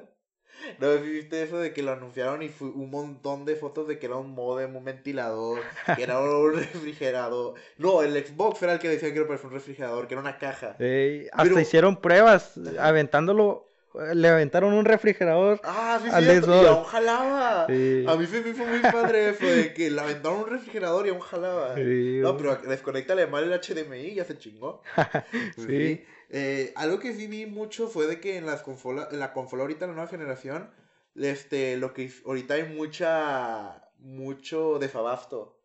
¿No 0.79 0.95
viste 0.97 1.43
eso 1.43 1.59
de 1.59 1.73
que 1.73 1.81
lo 1.81 1.91
anunciaron 1.91 2.41
y 2.41 2.49
fue 2.49 2.69
un 2.69 2.89
montón 2.89 3.45
de 3.45 3.55
fotos 3.55 3.87
de 3.87 3.99
que 3.99 4.07
era 4.07 4.15
un 4.15 4.31
modem, 4.31 4.75
un 4.75 4.83
ventilador, 4.83 5.59
que 5.95 6.03
era 6.03 6.19
un 6.19 6.53
refrigerador? 6.55 7.55
No, 7.77 8.01
el 8.01 8.13
Xbox 8.25 8.61
era 8.63 8.73
el 8.73 8.79
que 8.79 8.89
decía 8.89 9.13
que 9.13 9.19
era 9.19 9.29
un 9.29 9.51
refrigerador, 9.51 10.07
que 10.07 10.13
era 10.13 10.21
una 10.21 10.37
caja. 10.37 10.75
hasta 11.31 11.61
hicieron 11.61 12.01
pruebas 12.01 12.59
aventándolo. 12.79 13.66
Le 14.13 14.27
aventaron 14.27 14.73
un 14.73 14.85
refrigerador. 14.85 15.59
Ah, 15.63 15.99
sí, 16.01 16.09
sí, 16.09 16.49
y 16.49 16.65
aún 16.65 16.83
jalaba. 16.83 17.63
A 17.63 17.67
mí 17.67 18.25
se 18.27 18.41
me 18.41 18.53
fue 18.53 18.65
muy 18.65 18.79
padre 18.79 19.29
eso 19.29 19.45
de 19.45 19.73
que 19.73 19.89
le 19.89 20.01
aventaron 20.01 20.39
un 20.39 20.47
refrigerador 20.47 21.07
y 21.07 21.09
aún 21.09 21.19
jalaba. 21.19 21.75
no, 21.75 22.37
pero 22.37 22.55
desconectale 22.57 23.27
mal 23.27 23.51
el 23.51 23.59
HDMI 23.59 23.99
y 23.99 24.15
ya 24.15 24.25
se 24.25 24.37
chingó. 24.37 24.81
sí. 25.55 26.03
Eh, 26.29 26.73
algo 26.75 26.99
que 26.99 27.13
sí 27.13 27.27
vi 27.27 27.45
mucho 27.45 27.87
fue 27.87 28.05
de 28.05 28.19
que 28.19 28.37
en, 28.37 28.45
las 28.45 28.61
consola, 28.61 29.07
en 29.11 29.19
la 29.19 29.33
consola 29.33 29.63
ahorita, 29.63 29.87
la 29.87 29.93
nueva 29.93 30.09
generación, 30.09 30.69
este, 31.15 31.77
lo 31.77 31.93
que 31.93 32.11
ahorita 32.25 32.55
hay 32.55 32.63
mucha, 32.63 33.89
mucho 33.99 34.79
desabasto. 34.79 35.57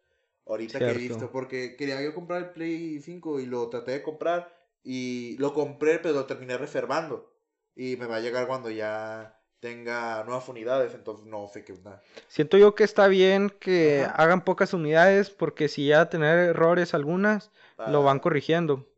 Ahorita 0.47 0.79
que 0.81 0.91
he 0.91 0.95
visto, 0.95 1.31
porque 1.31 1.77
quería 1.77 2.03
yo 2.03 2.15
comprar 2.15 2.43
el 2.43 2.51
Play 2.51 3.01
5 3.01 3.41
y 3.41 3.47
lo 3.47 3.69
traté 3.69 3.93
de 3.93 4.03
comprar 4.03 4.53
y 4.83 5.37
lo 5.39 5.55
compré, 5.55 5.99
pero 5.99 6.15
lo 6.15 6.27
terminé 6.27 6.59
reservando. 6.59 7.32
Y 7.75 7.97
me 7.97 8.07
va 8.07 8.17
a 8.17 8.21
llegar 8.21 8.47
cuando 8.47 8.71
ya 8.71 9.39
tenga 9.61 10.25
nuevas 10.25 10.49
unidades, 10.49 10.93
entonces 10.93 11.25
no 11.27 11.49
sé 11.49 11.65
qué 11.65 11.73
onda. 11.73 12.03
Siento 12.27 12.59
yo 12.59 12.75
que 12.75 12.83
está 12.83 13.07
bien 13.07 13.49
que 13.49 14.05
hagan 14.15 14.45
pocas 14.45 14.75
unidades 14.75 15.31
porque 15.31 15.69
si 15.69 15.87
ya 15.87 16.11
tener 16.11 16.37
errores 16.39 16.95
algunas, 16.95 17.53
lo 17.87 18.03
van 18.03 18.19
corrigiendo. 18.19 18.89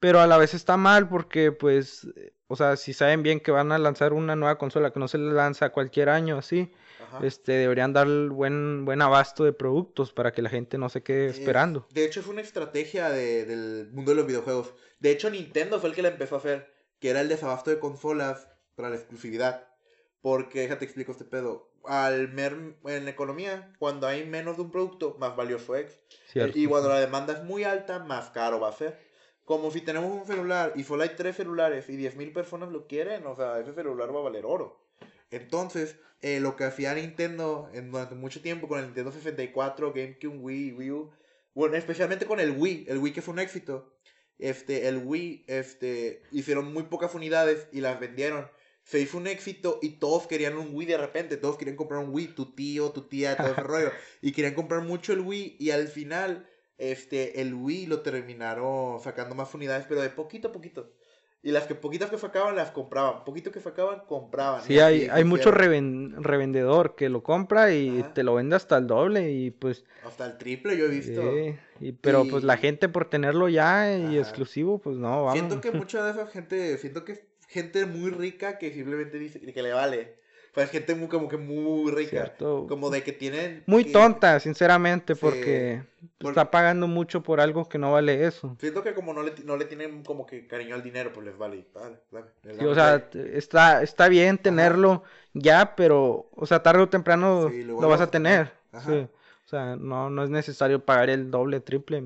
Pero 0.00 0.20
a 0.20 0.26
la 0.26 0.36
vez 0.36 0.52
está 0.52 0.76
mal 0.76 1.08
porque, 1.08 1.52
pues, 1.52 2.06
o 2.48 2.56
sea, 2.56 2.76
si 2.76 2.92
saben 2.92 3.22
bien 3.22 3.40
que 3.40 3.52
van 3.52 3.72
a 3.72 3.78
lanzar 3.78 4.12
una 4.12 4.36
nueva 4.36 4.58
consola 4.58 4.92
que 4.92 5.00
no 5.00 5.08
se 5.08 5.16
lanza 5.16 5.70
cualquier 5.70 6.08
año 6.10 6.38
así, 6.38 6.72
este, 7.22 7.52
deberían 7.52 7.92
dar 7.92 8.08
buen, 8.08 8.84
buen 8.84 9.00
abasto 9.00 9.44
de 9.44 9.52
productos 9.52 10.12
para 10.12 10.32
que 10.32 10.42
la 10.42 10.50
gente 10.50 10.76
no 10.76 10.88
se 10.88 11.02
quede 11.02 11.26
esperando. 11.26 11.86
De 11.94 12.04
hecho, 12.04 12.20
es 12.20 12.26
una 12.26 12.40
estrategia 12.40 13.10
del 13.10 13.88
mundo 13.92 14.10
de 14.10 14.16
los 14.16 14.26
videojuegos. 14.26 14.74
De 14.98 15.10
hecho, 15.12 15.30
Nintendo 15.30 15.78
fue 15.80 15.90
el 15.90 15.94
que 15.94 16.02
la 16.02 16.08
empezó 16.08 16.34
a 16.34 16.38
hacer, 16.38 16.73
que 17.04 17.10
era 17.10 17.20
el 17.20 17.28
desabasto 17.28 17.68
de 17.68 17.78
consolas 17.78 18.48
para 18.76 18.88
la 18.88 18.96
exclusividad. 18.96 19.68
Porque, 20.22 20.60
déjate 20.60 20.86
explico 20.86 21.12
este 21.12 21.26
pedo. 21.26 21.70
Al 21.84 22.32
mer 22.32 22.78
en 22.86 23.08
economía, 23.08 23.74
cuando 23.78 24.06
hay 24.06 24.24
menos 24.24 24.56
de 24.56 24.62
un 24.62 24.70
producto, 24.70 25.14
más 25.18 25.36
valioso 25.36 25.76
es. 25.76 26.00
Y 26.54 26.66
cuando 26.66 26.88
la 26.88 26.98
demanda 26.98 27.34
es 27.34 27.44
muy 27.44 27.62
alta, 27.62 27.98
más 27.98 28.30
caro 28.30 28.58
va 28.58 28.70
a 28.70 28.72
ser 28.72 28.98
como 29.44 29.70
si 29.70 29.82
tenemos 29.82 30.10
un 30.10 30.26
celular 30.26 30.72
y 30.76 30.84
solo 30.84 31.02
hay 31.02 31.10
tres 31.10 31.36
celulares 31.36 31.90
y 31.90 31.98
10.000 31.98 32.32
personas 32.32 32.70
lo 32.70 32.86
quieren, 32.86 33.26
o 33.26 33.36
sea, 33.36 33.60
ese 33.60 33.74
celular 33.74 34.08
va 34.14 34.20
a 34.20 34.22
valer 34.22 34.46
oro. 34.46 34.88
Entonces, 35.30 35.98
eh, 36.22 36.40
lo 36.40 36.56
que 36.56 36.64
hacía 36.64 36.94
Nintendo 36.94 37.68
en, 37.74 37.90
durante 37.90 38.14
mucho 38.14 38.40
tiempo 38.40 38.66
con 38.68 38.78
el 38.78 38.86
Nintendo 38.86 39.12
64, 39.12 39.92
GameCube, 39.92 40.38
Wii, 40.38 40.72
Wii 40.72 40.90
U, 40.92 41.12
bueno, 41.52 41.76
especialmente 41.76 42.24
con 42.24 42.40
el 42.40 42.52
Wii, 42.52 42.86
el 42.88 42.96
Wii 42.96 43.12
que 43.12 43.20
fue 43.20 43.34
un 43.34 43.40
éxito, 43.40 43.92
este, 44.38 44.88
el 44.88 44.98
Wii, 44.98 45.44
este, 45.46 46.22
hicieron 46.32 46.72
muy 46.72 46.84
pocas 46.84 47.14
unidades 47.14 47.68
y 47.72 47.80
las 47.80 48.00
vendieron. 48.00 48.48
Se 48.82 49.00
hizo 49.00 49.16
un 49.16 49.26
éxito 49.26 49.78
y 49.80 49.98
todos 49.98 50.26
querían 50.26 50.58
un 50.58 50.74
Wii 50.74 50.86
de 50.86 50.98
repente, 50.98 51.36
todos 51.36 51.56
querían 51.56 51.76
comprar 51.76 52.00
un 52.00 52.12
Wii, 52.12 52.34
tu 52.34 52.54
tío, 52.54 52.90
tu 52.90 53.02
tía, 53.08 53.36
todo 53.36 53.52
ese 53.52 53.60
rollo, 53.62 53.90
y 54.20 54.32
querían 54.32 54.54
comprar 54.54 54.82
mucho 54.82 55.12
el 55.12 55.20
Wii 55.20 55.56
y 55.58 55.70
al 55.70 55.88
final 55.88 56.46
este, 56.76 57.40
el 57.40 57.54
Wii 57.54 57.86
lo 57.86 58.02
terminaron 58.02 59.00
sacando 59.00 59.34
más 59.34 59.54
unidades, 59.54 59.86
pero 59.88 60.02
de 60.02 60.10
poquito 60.10 60.48
a 60.48 60.52
poquito. 60.52 60.92
Y 61.44 61.50
las 61.52 61.66
que 61.66 61.74
poquitas 61.74 62.08
que 62.08 62.16
sacaban 62.16 62.56
las 62.56 62.70
compraban, 62.70 63.22
poquito 63.22 63.52
que 63.52 63.60
sacaban 63.60 64.00
compraban. 64.06 64.62
Sí, 64.62 64.80
hay, 64.80 65.08
hay 65.12 65.24
mucho 65.24 65.50
revendedor 65.50 66.94
que 66.96 67.10
lo 67.10 67.22
compra 67.22 67.70
y 67.74 68.02
te 68.14 68.22
lo 68.22 68.34
vende 68.34 68.56
hasta 68.56 68.78
el 68.78 68.86
doble 68.86 69.30
y 69.30 69.50
pues... 69.50 69.84
Hasta 70.06 70.24
el 70.24 70.38
triple 70.38 70.78
yo 70.78 70.86
he 70.86 70.88
visto. 70.88 71.22
y, 71.80 71.92
pero 71.92 72.24
pues 72.24 72.44
la 72.44 72.56
gente 72.56 72.88
por 72.88 73.10
tenerlo 73.10 73.50
ya 73.50 73.94
y 73.94 74.16
exclusivo, 74.16 74.78
pues 74.78 74.96
no, 74.96 75.24
vamos. 75.24 75.34
Siento 75.34 75.60
que 75.60 75.70
mucha 75.70 76.02
de 76.02 76.12
esa 76.12 76.26
gente, 76.28 76.78
siento 76.78 77.04
que 77.04 77.12
es 77.12 77.20
gente 77.46 77.84
muy 77.84 78.10
rica 78.10 78.56
que 78.56 78.72
simplemente 78.72 79.18
dice 79.18 79.38
que 79.38 79.62
le 79.62 79.74
vale. 79.74 80.23
Pues 80.54 80.70
gente 80.70 80.94
muy, 80.94 81.08
como 81.08 81.28
que 81.28 81.36
muy 81.36 81.90
rica. 81.90 82.32
Como 82.38 82.88
de 82.88 83.02
que 83.02 83.12
tienen. 83.12 83.64
Muy 83.66 83.90
tonta, 83.90 84.38
sinceramente, 84.38 85.16
porque 85.16 85.82
está 86.20 86.50
pagando 86.52 86.86
mucho 86.86 87.24
por 87.24 87.40
algo 87.40 87.68
que 87.68 87.76
no 87.76 87.92
vale 87.92 88.24
eso. 88.24 88.56
Siento 88.60 88.84
que 88.84 88.94
como 88.94 89.12
no 89.12 89.24
le, 89.24 89.34
no 89.44 89.56
le 89.56 89.64
tienen 89.64 90.04
como 90.04 90.26
que 90.26 90.46
cariño 90.46 90.76
al 90.76 90.84
dinero, 90.84 91.12
pues 91.12 91.26
les 91.26 91.36
vale. 91.36 91.66
sí, 92.42 92.64
o 92.64 92.74
sea, 92.74 93.08
está, 93.32 93.82
está 93.82 94.08
bien 94.08 94.38
tenerlo 94.38 95.02
ya, 95.32 95.74
pero, 95.74 96.28
o 96.32 96.46
sea, 96.46 96.62
tarde 96.62 96.82
o 96.82 96.88
temprano 96.88 97.48
lo, 97.48 97.88
vas 97.88 98.00
a 98.00 98.10
tener. 98.10 98.52
O 98.72 99.48
sea, 99.48 99.74
no, 99.74 100.08
no 100.08 100.22
es 100.22 100.30
necesario 100.30 100.84
pagar 100.84 101.10
el 101.10 101.32
doble, 101.32 101.58
triple 101.58 102.00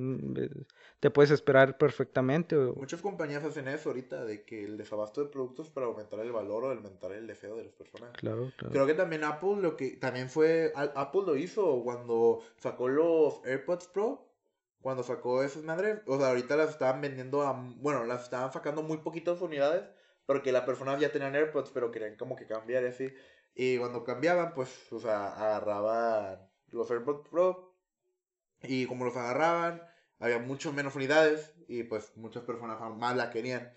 te 1.01 1.11
puedes 1.11 1.31
esperar 1.31 1.79
perfectamente. 1.79 2.57
Muchas 2.57 3.01
compañías 3.01 3.45
hacen 3.45 3.69
eso 3.69 3.91
ahorita, 3.91 4.25
de 4.25 4.45
que 4.45 4.65
el 4.65 4.77
desabasto 4.77 5.23
de 5.23 5.31
productos 5.31 5.71
para 5.71 5.87
aumentar 5.87 6.19
el 6.21 6.33
valor 6.33 6.65
o 6.65 6.71
aumentar 6.71 7.13
el 7.13 7.27
deseo 7.27 7.57
de 7.57 7.65
las 7.65 7.73
personas. 7.73 8.11
Claro, 8.17 8.51
claro. 8.57 8.73
Creo 8.73 8.87
que 8.87 8.95
también 8.95 9.25
Apple 9.25 9.57
lo 9.61 9.77
que 9.77 9.91
también 9.97 10.29
fue, 10.29 10.73
Apple 10.75 11.23
lo 11.27 11.37
hizo 11.37 11.83
cuando 11.85 12.43
sacó 12.57 12.89
los 12.89 13.45
AirPods 13.45 13.89
Pro, 13.89 14.29
cuando 14.81 15.03
sacó 15.03 15.43
esas 15.43 15.63
madres, 15.63 16.01
o 16.07 16.19
sea, 16.19 16.29
ahorita 16.29 16.57
las 16.57 16.71
estaban 16.71 17.01
vendiendo 17.01 17.43
a, 17.43 17.53
bueno, 17.53 18.05
las 18.05 18.25
estaban 18.25 18.53
sacando 18.53 18.83
muy 18.83 18.99
poquitas 18.99 19.41
unidades, 19.41 19.85
porque 20.27 20.53
las 20.53 20.65
personas 20.65 21.01
ya 21.01 21.13
tenían 21.13 21.35
AirPods, 21.35 21.71
pero 21.71 21.91
querían 21.91 22.17
como 22.17 22.37
que 22.37 22.47
cambiar 22.47 22.83
y 22.83 22.87
así. 22.87 23.13
Y 23.55 23.79
cuando 23.79 24.05
cambiaban, 24.05 24.55
pues, 24.55 24.93
o 24.93 25.01
sea, 25.01 25.33
agarraban 25.33 26.49
los 26.71 26.91
AirPods 26.91 27.29
Pro, 27.29 27.75
y 28.63 28.87
como 28.87 29.05
los 29.05 29.17
agarraban, 29.17 29.83
había 30.19 30.39
mucho 30.39 30.73
menos 30.73 30.95
unidades 30.95 31.53
y 31.69 31.85
pues 31.85 32.17
muchas 32.17 32.45
personas 32.45 32.79
más 32.97 33.17
la 33.17 33.31
querían. 33.31 33.73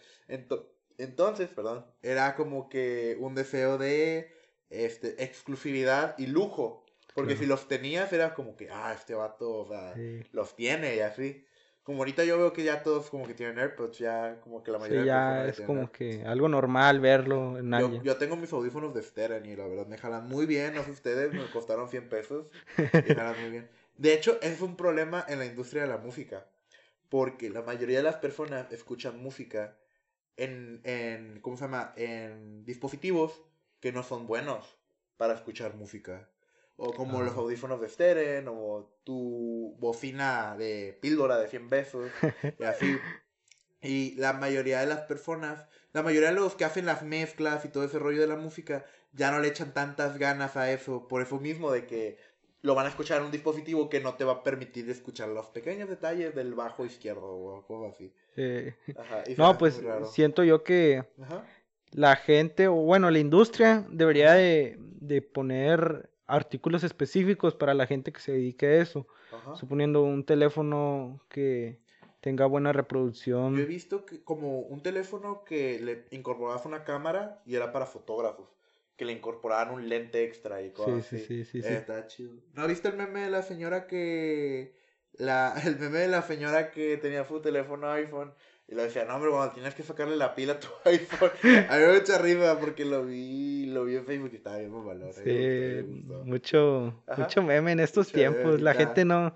entonces, 0.97 1.49
perdón, 1.49 1.85
era 2.01 2.35
como 2.35 2.69
que 2.69 3.17
un 3.19 3.35
deseo 3.35 3.77
de 3.77 4.31
este, 4.69 5.23
exclusividad 5.23 6.15
y 6.17 6.27
lujo. 6.27 6.85
Porque 7.13 7.35
si 7.35 7.45
los 7.45 7.67
tenías 7.67 8.13
era 8.13 8.33
como 8.33 8.55
que, 8.55 8.69
ah, 8.71 8.93
este 8.97 9.13
vato, 9.13 9.51
o 9.51 9.67
sea, 9.67 9.93
los 10.31 10.55
tiene 10.55 10.95
y 10.95 10.99
así. 11.01 11.45
Como 11.83 11.99
ahorita 11.99 12.23
yo 12.23 12.37
veo 12.37 12.53
que 12.53 12.63
ya 12.63 12.83
todos 12.83 13.09
como 13.09 13.27
que 13.27 13.33
tienen 13.33 13.57
AirPods, 13.57 13.97
ya 13.97 14.39
como 14.41 14.63
que 14.63 14.71
la 14.71 14.77
mayoría 14.77 15.01
sí, 15.01 15.07
ya 15.07 15.45
es 15.47 15.61
como 15.61 15.91
que 15.91 16.23
algo 16.25 16.47
normal 16.47 16.99
verlo 16.99 17.57
en 17.57 17.71
yo, 17.71 18.03
yo, 18.03 18.17
tengo 18.17 18.35
mis 18.35 18.53
audífonos 18.53 18.93
de 18.93 19.01
Steren 19.01 19.45
y 19.47 19.55
la 19.55 19.67
verdad 19.67 19.87
me 19.87 19.97
jalan 19.97 20.27
muy 20.27 20.45
bien, 20.45 20.75
no 20.75 20.83
sé 20.83 20.91
ustedes, 20.91 21.33
me 21.33 21.43
costaron 21.51 21.89
100 21.89 22.07
pesos 22.07 22.45
y 22.77 22.77
jalan 23.15 23.41
muy 23.41 23.49
bien. 23.49 23.69
De 24.01 24.15
hecho, 24.15 24.39
es 24.41 24.61
un 24.61 24.75
problema 24.75 25.23
en 25.27 25.37
la 25.37 25.45
industria 25.45 25.83
de 25.83 25.87
la 25.87 25.99
música. 25.99 26.47
Porque 27.07 27.51
la 27.51 27.61
mayoría 27.61 27.97
de 27.97 28.03
las 28.03 28.15
personas 28.15 28.71
escuchan 28.71 29.21
música 29.21 29.77
en, 30.37 30.81
en 30.85 31.39
¿cómo 31.41 31.55
se 31.55 31.65
llama? 31.65 31.93
En 31.95 32.65
dispositivos 32.65 33.43
que 33.79 33.91
no 33.91 34.01
son 34.01 34.25
buenos 34.25 34.75
para 35.17 35.35
escuchar 35.35 35.75
música. 35.75 36.31
O 36.77 36.95
como 36.95 37.21
los 37.21 37.35
audífonos 37.35 37.79
de 37.79 37.89
Steren, 37.89 38.47
o 38.47 38.91
tu 39.03 39.75
bocina 39.77 40.55
de 40.57 40.97
píldora 40.99 41.37
de 41.37 41.47
100 41.47 41.69
pesos, 41.69 42.09
y 42.59 42.63
así. 42.63 42.97
Y 43.83 44.15
la 44.15 44.33
mayoría 44.33 44.79
de 44.79 44.87
las 44.87 45.01
personas, 45.01 45.67
la 45.93 46.01
mayoría 46.01 46.29
de 46.29 46.35
los 46.35 46.55
que 46.55 46.65
hacen 46.65 46.87
las 46.87 47.03
mezclas 47.03 47.65
y 47.65 47.69
todo 47.69 47.83
ese 47.83 47.99
rollo 47.99 48.21
de 48.21 48.27
la 48.27 48.35
música, 48.35 48.83
ya 49.13 49.29
no 49.29 49.39
le 49.39 49.49
echan 49.49 49.75
tantas 49.75 50.17
ganas 50.17 50.57
a 50.57 50.71
eso, 50.71 51.07
por 51.07 51.21
eso 51.21 51.39
mismo 51.39 51.71
de 51.71 51.85
que 51.85 52.17
lo 52.61 52.75
van 52.75 52.85
a 52.85 52.89
escuchar 52.89 53.19
en 53.19 53.25
un 53.25 53.31
dispositivo 53.31 53.89
que 53.89 53.99
no 53.99 54.15
te 54.15 54.23
va 54.23 54.33
a 54.33 54.43
permitir 54.43 54.89
escuchar 54.89 55.29
los 55.29 55.47
pequeños 55.47 55.89
detalles 55.89 56.35
del 56.35 56.53
bajo 56.53 56.85
izquierdo 56.85 57.25
o 57.25 57.65
algo 57.67 57.87
así. 57.87 58.13
no, 59.37 59.57
pues 59.57 59.81
siento 60.11 60.43
yo 60.43 60.63
que 60.63 61.03
la 61.91 62.15
gente, 62.15 62.67
o 62.67 62.75
bueno, 62.75 63.09
la 63.09 63.19
industria 63.19 63.85
debería 63.89 64.33
de, 64.33 64.77
poner 65.33 66.09
artículos 66.27 66.83
específicos 66.83 67.55
para 67.55 67.73
la 67.73 67.87
gente 67.87 68.13
que 68.13 68.21
se 68.21 68.31
dedique 68.33 68.65
a 68.67 68.81
eso. 68.81 69.07
Suponiendo 69.55 70.03
un 70.03 70.23
teléfono 70.23 71.21
que 71.29 71.79
tenga 72.19 72.45
buena 72.45 72.71
reproducción. 72.73 73.55
Yo 73.55 73.63
he 73.63 73.65
visto 73.65 74.05
que 74.05 74.23
como 74.23 74.59
un 74.59 74.83
teléfono 74.83 75.43
que 75.43 75.79
le 75.79 76.05
incorporabas 76.15 76.65
una 76.65 76.83
cámara 76.83 77.41
y 77.45 77.55
era 77.55 77.71
para 77.71 77.87
fotógrafos 77.87 78.49
que 79.01 79.05
le 79.05 79.13
incorporaban 79.13 79.71
un 79.71 79.89
lente 79.89 80.23
extra 80.23 80.61
y 80.61 80.69
cosas 80.69 81.07
sí, 81.07 81.15
así. 81.15 81.25
Sí, 81.25 81.43
sí, 81.43 81.63
sí, 81.63 81.67
Eh, 81.67 81.77
está 81.77 82.05
chido. 82.05 82.33
¿No 82.53 82.67
viste 82.67 82.87
el 82.87 82.97
meme 82.97 83.21
de 83.21 83.31
la 83.31 83.41
señora 83.41 83.87
que... 83.87 84.75
La, 85.13 85.55
el 85.65 85.79
meme 85.79 85.97
de 85.97 86.07
la 86.07 86.21
señora 86.21 86.69
que 86.69 86.97
tenía 86.97 87.25
su 87.25 87.41
teléfono 87.41 87.89
iPhone 87.89 88.31
y 88.67 88.75
le 88.75 88.83
decía, 88.83 89.03
no, 89.05 89.15
hombre, 89.15 89.31
cuando 89.31 89.55
tienes 89.55 89.73
que 89.73 89.81
sacarle 89.81 90.17
la 90.17 90.35
pila 90.35 90.53
a 90.53 90.59
tu 90.59 90.67
iPhone. 90.85 91.31
A 91.67 91.77
mí 91.77 91.83
me 91.83 91.93
mucha 91.93 92.19
risa 92.19 92.59
porque 92.59 92.85
lo 92.85 93.03
vi, 93.03 93.65
lo 93.65 93.85
vi 93.85 93.95
en 93.95 94.05
Facebook 94.05 94.29
y 94.33 94.35
estaba 94.35 94.59
bien 94.59 94.85
valor. 94.85 95.15
Sí, 95.15 95.81
mucho, 96.23 96.93
Ajá. 97.07 97.23
mucho 97.23 97.41
meme 97.41 97.71
en 97.71 97.79
estos 97.79 98.13
Mucho 98.13 98.13
tiempos. 98.13 98.61
La 98.61 98.75
gente 98.75 99.03
no... 99.03 99.33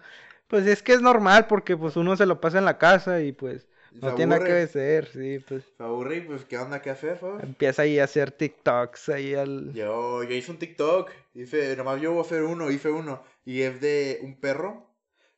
Pues 0.48 0.68
es 0.68 0.84
que 0.84 0.94
es 0.94 1.02
normal 1.02 1.48
porque 1.48 1.76
pues 1.76 1.96
uno 1.98 2.16
se 2.16 2.28
lo 2.28 2.40
pasa 2.40 2.60
en 2.60 2.66
la 2.66 2.78
casa 2.78 3.20
y 3.22 3.32
pues 3.32 3.68
no 4.02 4.10
Se 4.10 4.16
tiene 4.16 4.36
nada 4.36 4.46
que 4.46 4.62
hacer, 4.62 5.08
sí, 5.08 5.40
pues 5.48 5.64
Se 5.78 5.84
aburre 5.84 6.18
y 6.18 6.22
pues, 6.22 6.46
¿qué 6.46 6.58
onda? 6.58 6.82
¿Qué 6.82 6.90
hacer, 6.90 7.20
pues? 7.20 7.44
empieza 7.44 7.84
ahí 7.84 8.00
a 8.00 8.04
hacer 8.04 8.32
TikToks 8.32 9.10
ahí 9.10 9.34
al... 9.34 9.74
Yo, 9.74 10.24
yo 10.24 10.36
hice 10.36 10.52
un 10.52 10.60
TikTok, 10.60 11.12
hice, 11.34 11.76
nomás 11.76 12.02
yo 12.02 12.12
voy 12.12 12.20
a 12.20 12.26
hacer 12.26 12.44
uno, 12.44 12.72
hice 12.72 12.90
uno, 12.90 13.24
y 13.46 13.62
es 13.62 13.80
de 13.82 14.20
un 14.24 14.40
perro. 14.40 14.86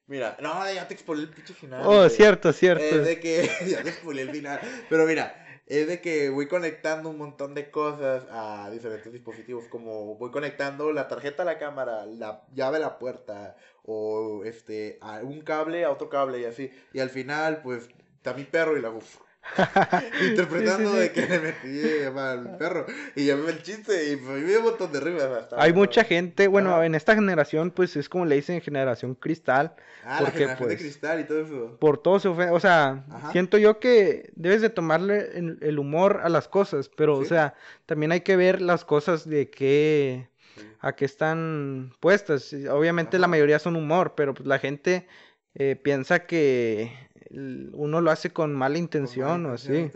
Mira, 0.08 0.38
no, 0.42 0.72
ya 0.74 0.88
te 0.88 0.94
expolié 0.94 1.24
el 1.24 1.30
pinche 1.30 1.54
final. 1.54 1.82
Oh, 1.86 1.98
güey. 1.98 2.10
cierto, 2.10 2.54
cierto. 2.54 2.84
Es 2.84 3.06
de 3.06 3.20
que, 3.20 3.50
ya 3.68 3.84
te 3.84 3.90
expolié 3.90 4.24
el 4.24 4.32
final, 4.32 4.60
pero 4.90 5.06
mira, 5.06 5.46
es 5.68 5.88
de 5.88 6.00
que 6.00 6.30
voy 6.30 6.48
conectando 6.48 7.10
un 7.10 7.18
montón 7.18 7.54
de 7.54 7.70
cosas 7.70 8.24
a 8.32 8.70
diferentes 8.72 9.12
dispositivos, 9.12 9.66
como 9.66 10.16
voy 10.16 10.32
conectando 10.32 10.94
la 10.94 11.10
tarjeta 11.10 11.44
a 11.44 11.46
la 11.46 11.60
cámara, 11.60 12.06
la 12.06 12.46
llave 12.54 12.78
a 12.78 12.80
la 12.80 13.00
puerta, 13.00 13.58
o 13.84 14.46
este, 14.46 14.98
a 15.02 15.20
un 15.24 15.42
cable 15.42 15.84
a 15.84 15.92
otro 15.92 16.10
cable 16.10 16.40
y 16.40 16.46
así, 16.46 16.72
y 16.94 17.00
al 17.00 17.10
final, 17.10 17.62
pues, 17.64 17.90
está 18.18 18.34
mi 18.34 18.44
perro 18.44 18.78
y 18.78 18.82
la 18.82 18.90
hago 18.90 19.00
interpretando 20.30 20.92
Sí, 20.92 20.98
sí, 20.98 20.98
sí. 20.98 21.00
de 21.00 21.12
que 21.14 21.22
le 21.28 21.40
metí 21.40 22.20
al 22.20 22.58
perro 22.58 22.86
y 23.16 23.22
me 23.26 23.50
el 23.52 23.64
chiste 23.64 24.12
y 24.12 24.18
pues, 24.18 24.42
me 24.42 24.46
dio 24.46 24.60
un 24.60 24.66
montón 24.66 24.92
de 24.92 25.00
hasta 25.40 25.62
Hay 25.62 25.72
mucha 25.72 26.04
gente, 26.04 26.48
bueno, 26.48 26.84
en 26.84 26.96
esta 26.96 27.16
generación 27.16 27.72
pues 27.72 27.96
es 27.96 28.10
como 28.10 28.26
le 28.26 28.36
dicen 28.36 28.60
generación 28.62 29.16
cristal, 29.16 29.76
Ah, 30.04 30.20
la 30.22 30.26
porque, 30.26 30.40
generación 30.40 30.70
de 30.70 30.76
pues, 30.76 30.82
cristal 30.84 31.20
y 31.22 31.24
todo 31.26 31.42
eso. 31.42 31.78
por 31.80 31.98
todo 31.98 32.20
se 32.20 32.28
ofende, 32.28 32.52
o 32.52 32.60
sea, 32.60 33.06
Ajá. 33.10 33.32
siento 33.32 33.58
yo 33.58 33.80
que 33.80 34.30
debes 34.36 34.62
de 34.62 34.70
tomarle 34.70 35.30
el, 35.38 35.58
el 35.62 35.80
humor 35.80 36.20
a 36.24 36.30
las 36.30 36.48
cosas, 36.48 36.90
pero 36.90 37.18
o 37.18 37.26
sea, 37.26 37.54
también 37.86 38.12
hay 38.12 38.22
que 38.22 38.36
ver 38.36 38.62
las 38.62 38.84
cosas 38.84 39.28
de 39.30 39.50
qué, 39.50 40.30
Sí. 40.56 40.64
a 40.80 40.96
qué 40.96 41.06
están 41.06 41.94
puestas. 42.00 42.52
Obviamente 42.72 43.20
la 43.20 43.28
mayoría 43.28 43.60
son 43.60 43.76
humor, 43.76 44.14
pero 44.16 44.34
pues 44.34 44.48
la 44.48 44.58
gente 44.60 45.08
eh, 45.54 45.76
piensa 45.76 46.26
que 46.26 46.92
uno 47.32 48.02
lo 48.02 48.12
hace 48.12 48.32
con 48.32 48.54
mala 48.56 48.78
Con 48.78 48.84
intención 48.84 49.44
mala 49.44 49.50
o 49.52 49.54
así. 49.54 49.90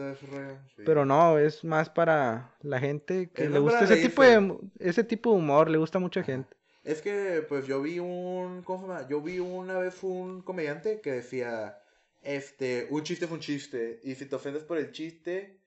sí. 0.76 0.84
Pero 0.84 1.06
no, 1.06 1.38
es 1.40 1.64
más 1.64 1.90
para 1.90 2.56
la 2.62 2.80
gente 2.80 3.32
que 3.32 3.46
Es 3.46 3.52
le 3.52 3.60
gusta 3.60 3.84
ese 3.86 3.98
tipo 3.98 4.24
de, 4.24 4.58
ese 4.80 5.04
tipo 5.04 5.32
de 5.32 5.38
humor, 5.38 5.70
le 5.70 5.78
gusta 5.78 5.98
a 5.98 6.02
mucha 6.02 6.22
Ajá. 6.22 6.26
gente. 6.26 6.58
Es 6.84 7.02
que, 7.02 7.46
pues, 7.48 7.68
yo 7.68 7.82
vi 7.82 8.00
un, 8.00 8.64
¿cómo 8.64 8.82
se 8.82 8.88
llama? 8.88 9.08
Yo 9.10 9.22
vi 9.22 9.40
una 9.40 9.78
vez 9.80 10.04
un 10.04 10.42
comediante 10.42 11.02
que 11.02 11.12
decía, 11.12 11.80
este, 12.22 12.88
un 12.90 13.04
chiste 13.04 13.28
fue 13.28 13.36
un 13.38 13.42
chiste, 13.42 14.00
y 14.04 14.16
si 14.16 14.26
te 14.26 14.36
ofendes 14.36 14.64
por 14.64 14.78
el 14.78 14.92
chiste, 14.92 15.61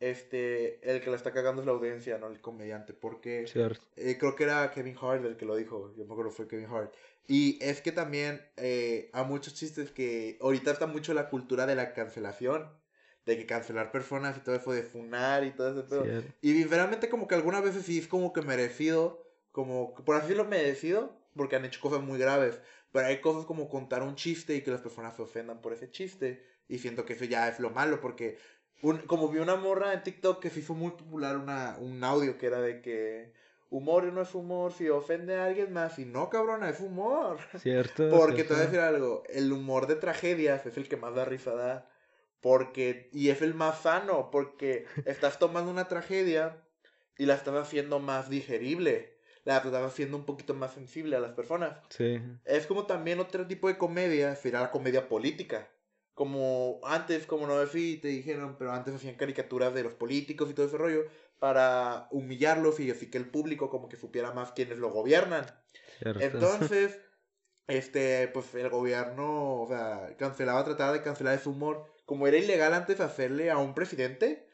este, 0.00 0.80
el 0.90 1.02
que 1.02 1.10
la 1.10 1.16
está 1.16 1.32
cagando 1.32 1.60
es 1.60 1.66
la 1.66 1.72
audiencia, 1.72 2.18
no 2.18 2.28
el 2.28 2.40
comediante, 2.40 2.94
porque 2.94 3.44
eh, 3.96 4.16
creo 4.18 4.34
que 4.34 4.44
era 4.44 4.70
Kevin 4.72 4.96
Hart 5.00 5.24
el 5.26 5.36
que 5.36 5.44
lo 5.44 5.54
dijo, 5.56 5.94
yo 5.94 6.06
me 6.06 6.12
acuerdo 6.12 6.30
fue 6.30 6.48
Kevin 6.48 6.66
Hart. 6.66 6.94
Y 7.28 7.58
es 7.62 7.82
que 7.82 7.92
también 7.92 8.40
eh, 8.56 9.10
hay 9.12 9.24
muchos 9.26 9.54
chistes 9.54 9.90
que 9.92 10.38
ahorita 10.40 10.72
está 10.72 10.86
mucho 10.86 11.14
la 11.14 11.28
cultura 11.28 11.66
de 11.66 11.76
la 11.76 11.92
cancelación, 11.92 12.68
de 13.26 13.36
que 13.36 13.46
cancelar 13.46 13.92
personas 13.92 14.38
y 14.38 14.40
todo 14.40 14.54
eso, 14.54 14.72
de 14.72 14.82
funar 14.82 15.44
y 15.44 15.50
todo 15.50 15.78
ese 15.78 15.88
pedo. 15.88 16.04
cierto. 16.04 16.34
Y 16.40 16.54
sinceramente 16.54 17.10
como 17.10 17.28
que 17.28 17.34
algunas 17.34 17.62
veces 17.62 17.84
sí 17.84 17.98
es 17.98 18.08
como 18.08 18.32
que 18.32 18.40
merecido, 18.40 19.30
como, 19.52 19.94
por 19.94 20.16
así 20.16 20.28
decirlo, 20.28 20.46
merecido, 20.46 21.20
porque 21.36 21.56
han 21.56 21.64
hecho 21.66 21.80
cosas 21.80 22.00
muy 22.00 22.18
graves. 22.18 22.58
Pero 22.90 23.06
hay 23.06 23.20
cosas 23.20 23.44
como 23.44 23.68
contar 23.68 24.02
un 24.02 24.16
chiste 24.16 24.56
y 24.56 24.62
que 24.62 24.70
las 24.70 24.80
personas 24.80 25.14
se 25.14 25.22
ofendan 25.22 25.60
por 25.60 25.74
ese 25.74 25.90
chiste. 25.90 26.44
Y 26.66 26.78
siento 26.78 27.04
que 27.04 27.12
eso 27.12 27.24
ya 27.24 27.48
es 27.48 27.60
lo 27.60 27.70
malo, 27.70 28.00
porque 28.00 28.38
un, 28.82 28.98
como 28.98 29.28
vi 29.28 29.38
una 29.38 29.56
morra 29.56 29.92
en 29.92 30.02
TikTok 30.02 30.40
que 30.40 30.50
se 30.50 30.60
hizo 30.60 30.74
muy 30.74 30.92
popular 30.92 31.36
una, 31.36 31.76
un 31.78 32.02
audio 32.04 32.38
que 32.38 32.46
era 32.46 32.60
de 32.60 32.80
que 32.80 33.32
humor 33.70 34.04
no 34.12 34.22
es 34.22 34.34
humor 34.34 34.72
si 34.72 34.88
ofende 34.88 35.36
a 35.36 35.46
alguien 35.46 35.72
más. 35.72 35.98
Y 35.98 36.04
no, 36.04 36.28
cabrona, 36.28 36.68
es 36.68 36.80
humor. 36.80 37.38
Cierto. 37.58 38.10
Porque 38.10 38.44
te 38.44 38.54
voy 38.54 38.62
a 38.62 38.66
cierto. 38.68 38.76
decir 38.76 38.80
algo, 38.80 39.22
el 39.28 39.52
humor 39.52 39.86
de 39.86 39.96
tragedias 39.96 40.66
es 40.66 40.76
el 40.76 40.88
que 40.88 40.96
más 40.96 41.14
da 41.14 41.24
risa 41.24 41.54
da. 41.54 41.88
Porque, 42.40 43.10
y 43.12 43.28
es 43.28 43.42
el 43.42 43.54
más 43.54 43.82
sano, 43.82 44.30
porque 44.30 44.86
estás 45.04 45.38
tomando 45.38 45.70
una 45.70 45.88
tragedia 45.88 46.56
y 47.18 47.26
la 47.26 47.34
estás 47.34 47.54
haciendo 47.54 48.00
más 48.00 48.30
digerible. 48.30 49.18
La 49.44 49.58
estás 49.58 49.82
haciendo 49.82 50.16
un 50.16 50.24
poquito 50.24 50.54
más 50.54 50.72
sensible 50.72 51.16
a 51.16 51.20
las 51.20 51.32
personas. 51.32 51.76
Sí. 51.90 52.20
Es 52.44 52.66
como 52.66 52.86
también 52.86 53.20
otro 53.20 53.46
tipo 53.46 53.68
de 53.68 53.78
comedia, 53.78 54.36
será 54.36 54.60
la 54.60 54.70
comedia 54.70 55.08
política. 55.08 55.68
Como 56.20 56.80
antes, 56.84 57.24
como 57.24 57.46
no 57.46 57.66
si 57.66 57.96
te 57.96 58.08
dijeron, 58.08 58.56
pero 58.58 58.72
antes 58.72 58.94
hacían 58.94 59.14
caricaturas 59.14 59.72
de 59.72 59.84
los 59.84 59.94
políticos 59.94 60.50
y 60.50 60.52
todo 60.52 60.66
ese 60.66 60.76
rollo 60.76 61.06
para 61.38 62.08
humillarlos 62.10 62.78
y 62.78 62.90
así 62.90 63.10
que 63.10 63.16
el 63.16 63.30
público 63.30 63.70
como 63.70 63.88
que 63.88 63.96
supiera 63.96 64.30
más 64.30 64.52
quiénes 64.52 64.76
lo 64.76 64.90
gobiernan. 64.90 65.46
Cierto. 65.98 66.20
Entonces, 66.20 67.00
este, 67.68 68.28
pues 68.28 68.54
el 68.54 68.68
gobierno, 68.68 69.62
o 69.62 69.66
sea, 69.66 70.14
cancelaba, 70.18 70.62
trataba 70.62 70.92
de 70.92 71.00
cancelar 71.00 71.38
ese 71.38 71.48
humor. 71.48 71.86
Como 72.04 72.26
era 72.26 72.36
ilegal 72.36 72.74
antes 72.74 73.00
hacerle 73.00 73.50
a 73.50 73.56
un 73.56 73.74
presidente, 73.74 74.46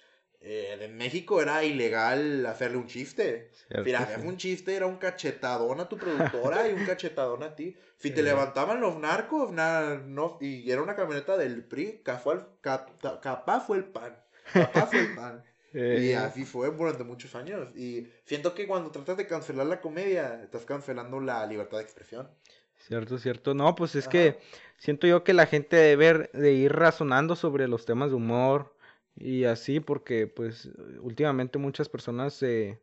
eh, 0.47 0.79
en 0.81 0.97
México 0.97 1.41
era 1.43 1.65
ilegal 1.65 2.45
hacerle 2.47 2.79
un 2.79 2.87
chiste. 2.87 3.51
Hacías 3.75 4.25
un 4.25 4.37
chiste, 4.37 4.75
era 4.77 4.87
un 4.87 4.97
cachetadón 4.99 5.81
a 5.81 5.89
tu 5.89 5.99
productora 5.99 6.69
y 6.69 6.73
un 6.73 6.83
cachetadón 6.91 7.43
a 7.43 7.55
ti. 7.57 7.77
Si 7.99 8.11
te 8.13 8.23
levantaban 8.23 8.81
los 8.81 8.97
narcos, 8.99 9.51
no, 9.53 10.39
y 10.41 10.71
era 10.71 10.83
una 10.83 10.97
camioneta 10.97 11.37
del 11.37 11.65
PRI, 11.65 12.01
capaz, 12.03 12.47
cap- 12.61 12.91
capaz 13.23 13.61
fue 13.67 13.79
el 13.79 13.85
pan. 13.85 14.17
Capaz 14.59 14.87
fue 14.93 15.03
el 15.03 15.13
pan. 15.13 15.45
Y 15.91 16.13
Eh, 16.13 16.15
así 16.15 16.45
fue 16.45 16.71
durante 16.71 17.05
muchos 17.05 17.35
años. 17.35 17.69
Y 17.77 18.09
siento 18.25 18.55
que 18.55 18.67
cuando 18.67 18.91
tratas 18.91 19.17
de 19.17 19.27
cancelar 19.27 19.67
la 19.67 19.81
comedia, 19.81 20.43
estás 20.43 20.65
cancelando 20.65 21.21
la 21.21 21.45
libertad 21.47 21.79
de 21.79 21.85
expresión. 21.85 22.31
Cierto, 22.79 23.19
cierto. 23.19 23.55
No, 23.55 23.75
pues 23.75 23.95
es 23.97 24.07
Ajá. 24.07 24.11
que 24.11 24.39
siento 24.79 25.07
yo 25.07 25.25
que 25.25 25.33
la 25.35 25.47
gente 25.47 25.77
debe 25.77 26.31
de 26.33 26.53
ir 26.53 26.73
razonando 26.73 27.35
sobre 27.37 27.69
los 27.69 27.85
temas 27.85 28.11
de 28.11 28.17
humor 28.17 28.76
y 29.17 29.45
así, 29.45 29.81
porque 29.81 30.27
pues 30.27 30.71
últimamente 31.01 31.59
muchas 31.59 31.89
personas 31.89 32.35
se 32.35 32.81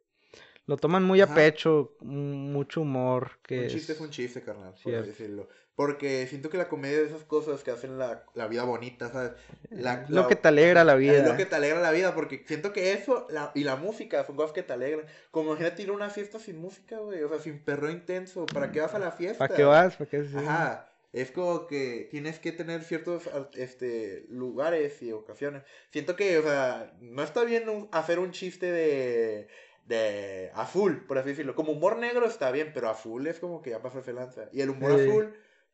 lo 0.67 0.77
toman 0.77 1.03
muy 1.05 1.21
a 1.21 1.33
pecho, 1.33 1.97
m- 2.01 2.09
mucho 2.53 2.81
humor, 2.81 3.31
que 3.43 3.59
un 3.61 3.67
es... 3.67 3.81
chiste 3.81 3.93
es 3.93 3.99
un 3.99 4.09
chiste, 4.09 4.41
carnal, 4.43 4.73
por 4.81 4.95
así 4.95 5.07
decirlo. 5.09 5.47
Porque 5.75 6.27
siento 6.27 6.49
que 6.49 6.57
la 6.57 6.69
comedia 6.69 6.99
es 7.01 7.07
esas 7.09 7.23
cosas 7.23 7.63
que 7.63 7.71
hacen 7.71 7.97
la, 7.97 8.25
la 8.33 8.47
vida 8.47 8.63
bonita, 8.63 9.11
¿sabes? 9.11 9.33
La- 9.73 10.05
lo 10.07 10.25
la- 10.25 10.27
que 10.27 10.35
te 10.35 10.47
alegra 10.47 10.83
la 10.83 10.95
Es 11.01 11.17
vida. 11.17 11.23
lo 11.23 11.35
que 11.35 11.45
te 11.45 11.55
alegra 11.55 11.81
la 11.81 11.91
vida, 11.91 12.15
porque 12.15 12.45
siento 12.47 12.71
que 12.73 12.93
eso 12.93 13.27
la, 13.29 13.51
y 13.55 13.63
la 13.65 13.75
música 13.75 14.25
son 14.25 14.37
cosas 14.37 14.53
que 14.53 14.63
te 14.63 14.73
alegran. 14.73 15.05
Como 15.31 15.49
imagínate 15.51 15.83
ir 15.83 15.89
a 15.89 15.93
una 15.93 16.09
fiesta 16.09 16.39
sin 16.39 16.57
música, 16.59 16.97
güey, 16.99 17.21
o 17.23 17.29
sea, 17.29 17.39
sin 17.39 17.59
perro 17.63 17.89
intenso. 17.91 18.51
¿Para 18.53 18.71
qué 18.71 18.79
vas 18.81 18.95
a 18.95 18.99
la 18.99 19.11
fiesta? 19.11 19.45
¿Para 19.45 19.53
qué 19.53 19.63
vas? 19.63 19.95
¿Para 19.95 20.09
qué? 20.09 20.23
sí. 20.25 20.33
Ajá. 20.33 20.92
Es 21.13 21.31
como 21.31 21.67
que 21.67 22.07
tienes 22.09 22.39
que 22.39 22.51
tener 22.51 22.83
ciertos 22.83 23.29
este, 23.53 24.25
lugares 24.29 25.01
y 25.03 25.11
ocasiones. 25.11 25.61
Siento 25.91 26.15
que, 26.15 26.39
o 26.39 26.43
sea, 26.43 26.93
no 27.01 27.21
está 27.23 27.43
bien 27.43 27.69
un- 27.69 27.87
hacer 27.91 28.17
un 28.19 28.31
chiste 28.31 28.71
de, 28.71 29.47
de 29.85 30.49
a 30.55 30.65
full, 30.65 30.93
por 31.07 31.17
así 31.19 31.29
decirlo. 31.29 31.53
Como 31.55 31.71
humor 31.73 31.97
negro 31.97 32.25
está 32.25 32.51
bien, 32.51 32.71
pero 32.73 32.89
a 32.89 32.95
full 32.95 33.27
es 33.27 33.39
como 33.39 33.61
que 33.61 33.69
ya 33.69 33.81
pasó 33.81 34.01
de 34.01 34.11
lanza. 34.13 34.49
Y 34.51 34.61
el 34.61 34.71
humor 34.71 34.97
Sí. 34.99 35.07
a 35.07 35.11
full, 35.13 35.25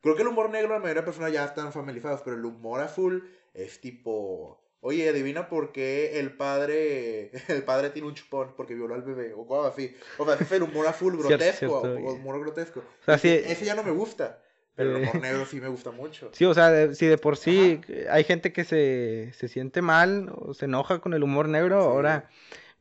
creo 0.02 0.16
que 0.18 0.22
el 0.24 0.28
humor 0.28 0.50
negro 0.50 0.74
la 0.74 0.80
mayoría 0.80 1.02
de 1.02 1.06
personas 1.06 1.32
ya 1.32 1.46
están 1.46 1.72
familiarizados, 1.72 2.22
pero 2.22 2.36
el 2.36 2.44
humor 2.44 2.82
a 2.82 2.90
full 2.90 3.20
es 3.54 3.80
tipo, 3.80 4.62
oye, 4.82 5.08
adivina 5.08 5.48
por 5.48 5.72
qué 5.72 6.20
el 6.20 6.36
padre, 6.36 7.32
el 7.48 7.64
padre 7.64 7.92
tiene 7.92 8.10
un 8.10 8.14
chupón 8.14 8.54
porque 8.58 8.76
violó 8.76 8.96
al 8.96 9.04
bebé, 9.04 9.34
o 9.34 9.48
cosas 9.48 9.72
así. 9.74 9.96
O 10.18 10.26
sea, 10.26 10.34
ese 10.34 10.44
es 10.44 10.52
el 10.52 10.64
humor 10.64 10.86
a 10.86 10.92
full 10.92 11.14
Cierto, 11.26 11.30
grotesco, 11.30 11.82
cierto. 11.82 12.00
o 12.10 12.14
humor 12.14 12.42
grotesco. 12.42 12.80
O 12.82 13.06
sea, 13.06 13.16
Ese- 13.16 13.44
sí- 13.46 13.52
ese 13.54 13.64
ya 13.66 13.76
no 13.76 13.84
me 13.84 13.92
gusta. 13.92 14.44
Pero 14.80 14.98
el 14.98 15.04
Eh. 15.04 15.10
humor 15.12 15.22
negro 15.22 15.46
sí 15.46 15.62
me 15.62 15.68
gusta 15.68 15.92
mucho. 15.92 16.30
Sí, 16.34 16.46
o 16.46 16.54
sea, 16.54 16.70
de- 16.72 16.96
si 16.96 17.06
de 17.06 17.18
por 17.18 17.38
sí 17.38 17.80
hay 18.10 18.24
gente 18.24 18.52
que 18.54 18.64
se, 18.64 19.32
se 19.34 19.48
siente 19.48 19.82
mal 19.82 20.32
o 20.36 20.54
se 20.54 20.66
enoja 20.66 21.00
con 21.00 21.14
el 21.14 21.24
humor 21.24 21.48
negro, 21.50 21.82
Sí. 21.82 21.88
ahora 21.88 22.30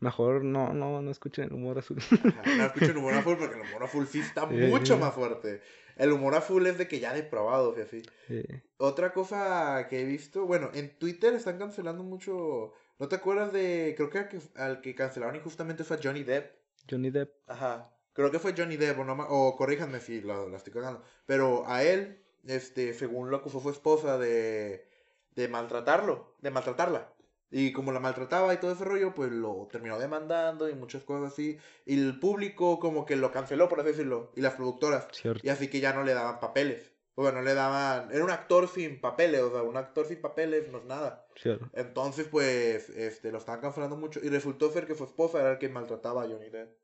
mejor 0.00 0.44
no, 0.44 0.72
no, 0.72 1.02
no 1.02 1.10
escuchen 1.10 1.44
el 1.46 1.52
humor 1.52 1.78
azul. 1.78 1.98
Ajá, 2.00 2.42
No 2.56 2.64
escucho 2.66 2.92
el 2.92 2.96
humor 2.98 3.14
a 3.14 3.22
full 3.22 3.34
porque 3.36 3.56
el 3.56 3.62
humor 3.62 3.82
a 3.82 3.88
full 3.88 4.06
sí 4.06 4.20
está 4.20 4.48
Sí. 4.48 4.54
mucho 4.54 4.96
más 4.96 5.12
fuerte. 5.14 5.60
El 5.96 6.12
humor 6.12 6.36
a 6.36 6.40
full 6.40 6.64
es 6.66 6.78
de 6.78 6.86
que 6.86 7.00
ya 7.00 7.12
depravados 7.12 7.76
y 7.76 7.80
así. 7.80 8.02
Sí. 8.28 8.42
Otra 8.76 9.12
cosa 9.12 9.88
que 9.90 10.00
he 10.00 10.04
visto, 10.04 10.46
bueno, 10.46 10.70
en 10.72 10.96
Twitter 10.96 11.34
están 11.34 11.58
cancelando 11.58 12.04
mucho. 12.04 12.72
¿No 13.00 13.08
te 13.08 13.16
acuerdas 13.16 13.52
de.? 13.52 13.94
Creo 13.96 14.08
que 14.08 14.18
al 14.18 14.28
que, 14.28 14.38
al 14.54 14.80
que 14.80 14.94
cancelaron 14.94 15.34
injustamente 15.34 15.82
fue 15.82 15.96
a 15.96 16.00
Johnny 16.00 16.22
Depp. 16.22 16.52
Johnny 16.88 17.10
Depp. 17.10 17.32
Ajá. 17.48 17.90
Creo 18.18 18.32
que 18.32 18.40
fue 18.40 18.52
Johnny 18.56 18.76
Depp, 18.76 18.98
o, 18.98 19.04
no, 19.04 19.12
o 19.28 19.54
corríjanme 19.54 20.00
si 20.00 20.20
la, 20.20 20.44
la 20.46 20.56
estoy 20.56 20.72
cagando. 20.72 21.04
Pero 21.24 21.62
a 21.68 21.84
él, 21.84 22.20
este, 22.48 22.92
según 22.92 23.30
lo 23.30 23.36
acusó 23.36 23.60
su 23.60 23.70
esposa 23.70 24.18
de, 24.18 24.88
de 25.36 25.46
maltratarlo, 25.46 26.34
de 26.40 26.50
maltratarla. 26.50 27.12
Y 27.52 27.70
como 27.72 27.92
la 27.92 28.00
maltrataba 28.00 28.52
y 28.52 28.56
todo 28.56 28.72
ese 28.72 28.84
rollo, 28.84 29.14
pues 29.14 29.30
lo 29.30 29.68
terminó 29.70 30.00
demandando 30.00 30.68
y 30.68 30.74
muchas 30.74 31.04
cosas 31.04 31.32
así. 31.32 31.58
Y 31.86 31.96
el 31.96 32.18
público 32.18 32.80
como 32.80 33.06
que 33.06 33.14
lo 33.14 33.30
canceló, 33.30 33.68
por 33.68 33.78
así 33.78 33.90
decirlo. 33.90 34.32
Y 34.34 34.40
las 34.40 34.54
productoras. 34.54 35.06
Y 35.44 35.50
así 35.50 35.68
que 35.68 35.78
ya 35.78 35.92
no 35.92 36.02
le 36.02 36.12
daban 36.12 36.40
papeles. 36.40 36.90
O 37.14 37.22
sea, 37.22 37.30
no 37.30 37.42
le 37.42 37.54
daban... 37.54 38.10
Era 38.10 38.24
un 38.24 38.32
actor 38.32 38.66
sin 38.66 39.00
papeles, 39.00 39.42
o 39.42 39.52
sea, 39.52 39.62
un 39.62 39.76
actor 39.76 40.06
sin 40.06 40.20
papeles 40.20 40.68
no 40.72 40.78
es 40.78 40.84
nada. 40.86 41.24
Entonces, 41.72 42.26
pues, 42.26 42.90
este, 42.90 43.30
lo 43.30 43.38
estaban 43.38 43.60
cancelando 43.60 43.96
mucho. 43.96 44.18
Y 44.20 44.28
resultó 44.28 44.72
ser 44.72 44.88
que 44.88 44.96
su 44.96 45.04
esposa 45.04 45.38
era 45.38 45.52
el 45.52 45.58
que 45.58 45.68
maltrataba 45.68 46.24
a 46.24 46.26
Johnny 46.26 46.50
Depp. 46.50 46.77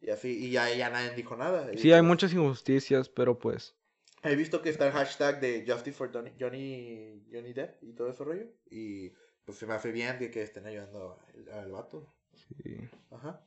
Y 0.00 0.10
así, 0.10 0.46
y 0.46 0.50
ya, 0.50 0.72
ya 0.74 0.90
nadie 0.90 1.14
dijo 1.14 1.36
nada. 1.36 1.70
Sí, 1.76 1.92
hay 1.92 2.02
muchas 2.02 2.32
injusticias, 2.32 3.08
pero 3.08 3.38
pues... 3.38 3.76
He 4.22 4.34
visto 4.36 4.60
que 4.60 4.68
está 4.68 4.86
el 4.86 4.92
hashtag 4.92 5.40
de 5.40 5.64
Justice 5.66 5.96
for 5.96 6.12
Johnny, 6.12 6.32
Johnny, 6.38 7.24
Johnny 7.32 7.52
Depp 7.52 7.82
y 7.82 7.92
todo 7.92 8.10
ese 8.10 8.22
rollo. 8.22 8.46
Y 8.70 9.10
pues 9.44 9.58
se 9.58 9.66
me 9.66 9.74
hace 9.74 9.92
bien 9.92 10.18
que, 10.18 10.30
que 10.30 10.42
estén 10.42 10.66
ayudando 10.66 11.18
al, 11.34 11.58
al 11.58 11.72
vato. 11.72 12.14
Sí. 12.34 12.76
Ajá. 13.10 13.42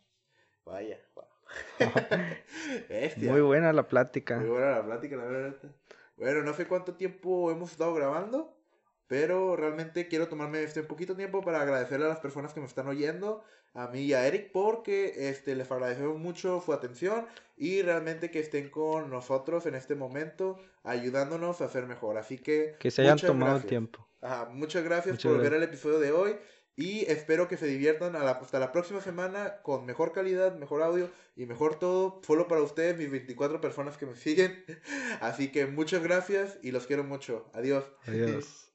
Vaya, 0.66 0.98
Muy 3.18 3.42
buena 3.42 3.74
la 3.74 3.88
plática. 3.88 4.38
Muy 4.38 4.50
buena 4.50 4.78
la 4.78 4.86
plática, 4.86 5.16
la 5.16 5.26
verdad. 5.26 5.56
Bueno, 6.18 6.44
no 6.44 6.54
sé 6.54 6.68
cuánto 6.68 6.96
tiempo 6.96 7.52
hemos 7.52 7.72
estado 7.72 7.94
grabando, 7.94 8.58
pero 9.14 9.56
realmente 9.56 10.08
quiero 10.08 10.28
tomarme 10.28 10.64
este 10.64 10.82
poquito 10.82 11.16
tiempo 11.16 11.42
para 11.42 11.62
agradecerle 11.62 12.08
a 12.08 12.10
las 12.10 12.18
personas 12.18 12.52
que 12.52 12.60
me 12.60 12.66
están 12.66 12.88
oyendo, 12.88 13.44
a 13.76 13.86
mí 13.90 14.06
y 14.06 14.14
a 14.14 14.26
Eric, 14.26 14.50
porque 14.52 15.30
este, 15.30 15.56
les 15.56 15.72
agradecemos 15.72 16.18
mucho 16.18 16.64
su 16.66 16.74
atención 16.74 17.28
y 17.56 17.84
realmente 17.84 18.32
que 18.32 18.40
estén 18.40 18.72
con 18.72 19.12
nosotros 19.12 19.68
en 19.68 19.76
este 19.76 19.94
momento, 19.94 20.58
ayudándonos 20.82 21.62
a 21.62 21.66
hacer 21.66 21.86
mejor. 21.86 22.18
Así 22.18 22.40
que... 22.40 22.76
Que 22.80 22.90
se 22.90 23.04
hayan 23.04 23.20
tomado 23.20 23.58
el 23.58 23.66
tiempo. 23.66 24.10
Ajá, 24.20 24.50
muchas 24.52 24.84
gracias 24.84 25.22
por 25.22 25.40
ver 25.40 25.54
el 25.54 25.62
episodio 25.62 26.00
de 26.00 26.12
hoy. 26.12 26.36
Y 26.76 27.02
espero 27.02 27.48
que 27.48 27.58
se 27.58 27.68
diviertan 27.68 28.16
hasta 28.16 28.58
la 28.58 28.72
próxima 28.72 29.00
semana 29.00 29.62
con 29.62 29.86
mejor 29.86 30.12
calidad, 30.12 30.56
mejor 30.56 30.82
audio 30.82 31.12
y 31.36 31.46
mejor 31.46 31.78
todo. 31.78 32.20
Solo 32.26 32.48
para 32.48 32.64
ustedes, 32.64 32.98
mis 32.98 33.12
24 33.12 33.62
personas 33.62 33.96
que 33.96 34.08
me 34.08 34.16
siguen. 34.16 34.66
Así 35.22 35.52
que 35.52 35.68
muchas 35.68 36.02
gracias 36.02 36.58
y 36.64 36.72
los 36.72 36.88
quiero 36.88 37.04
mucho. 37.04 37.48
Adiós. 37.54 37.86
Adiós. 38.08 38.73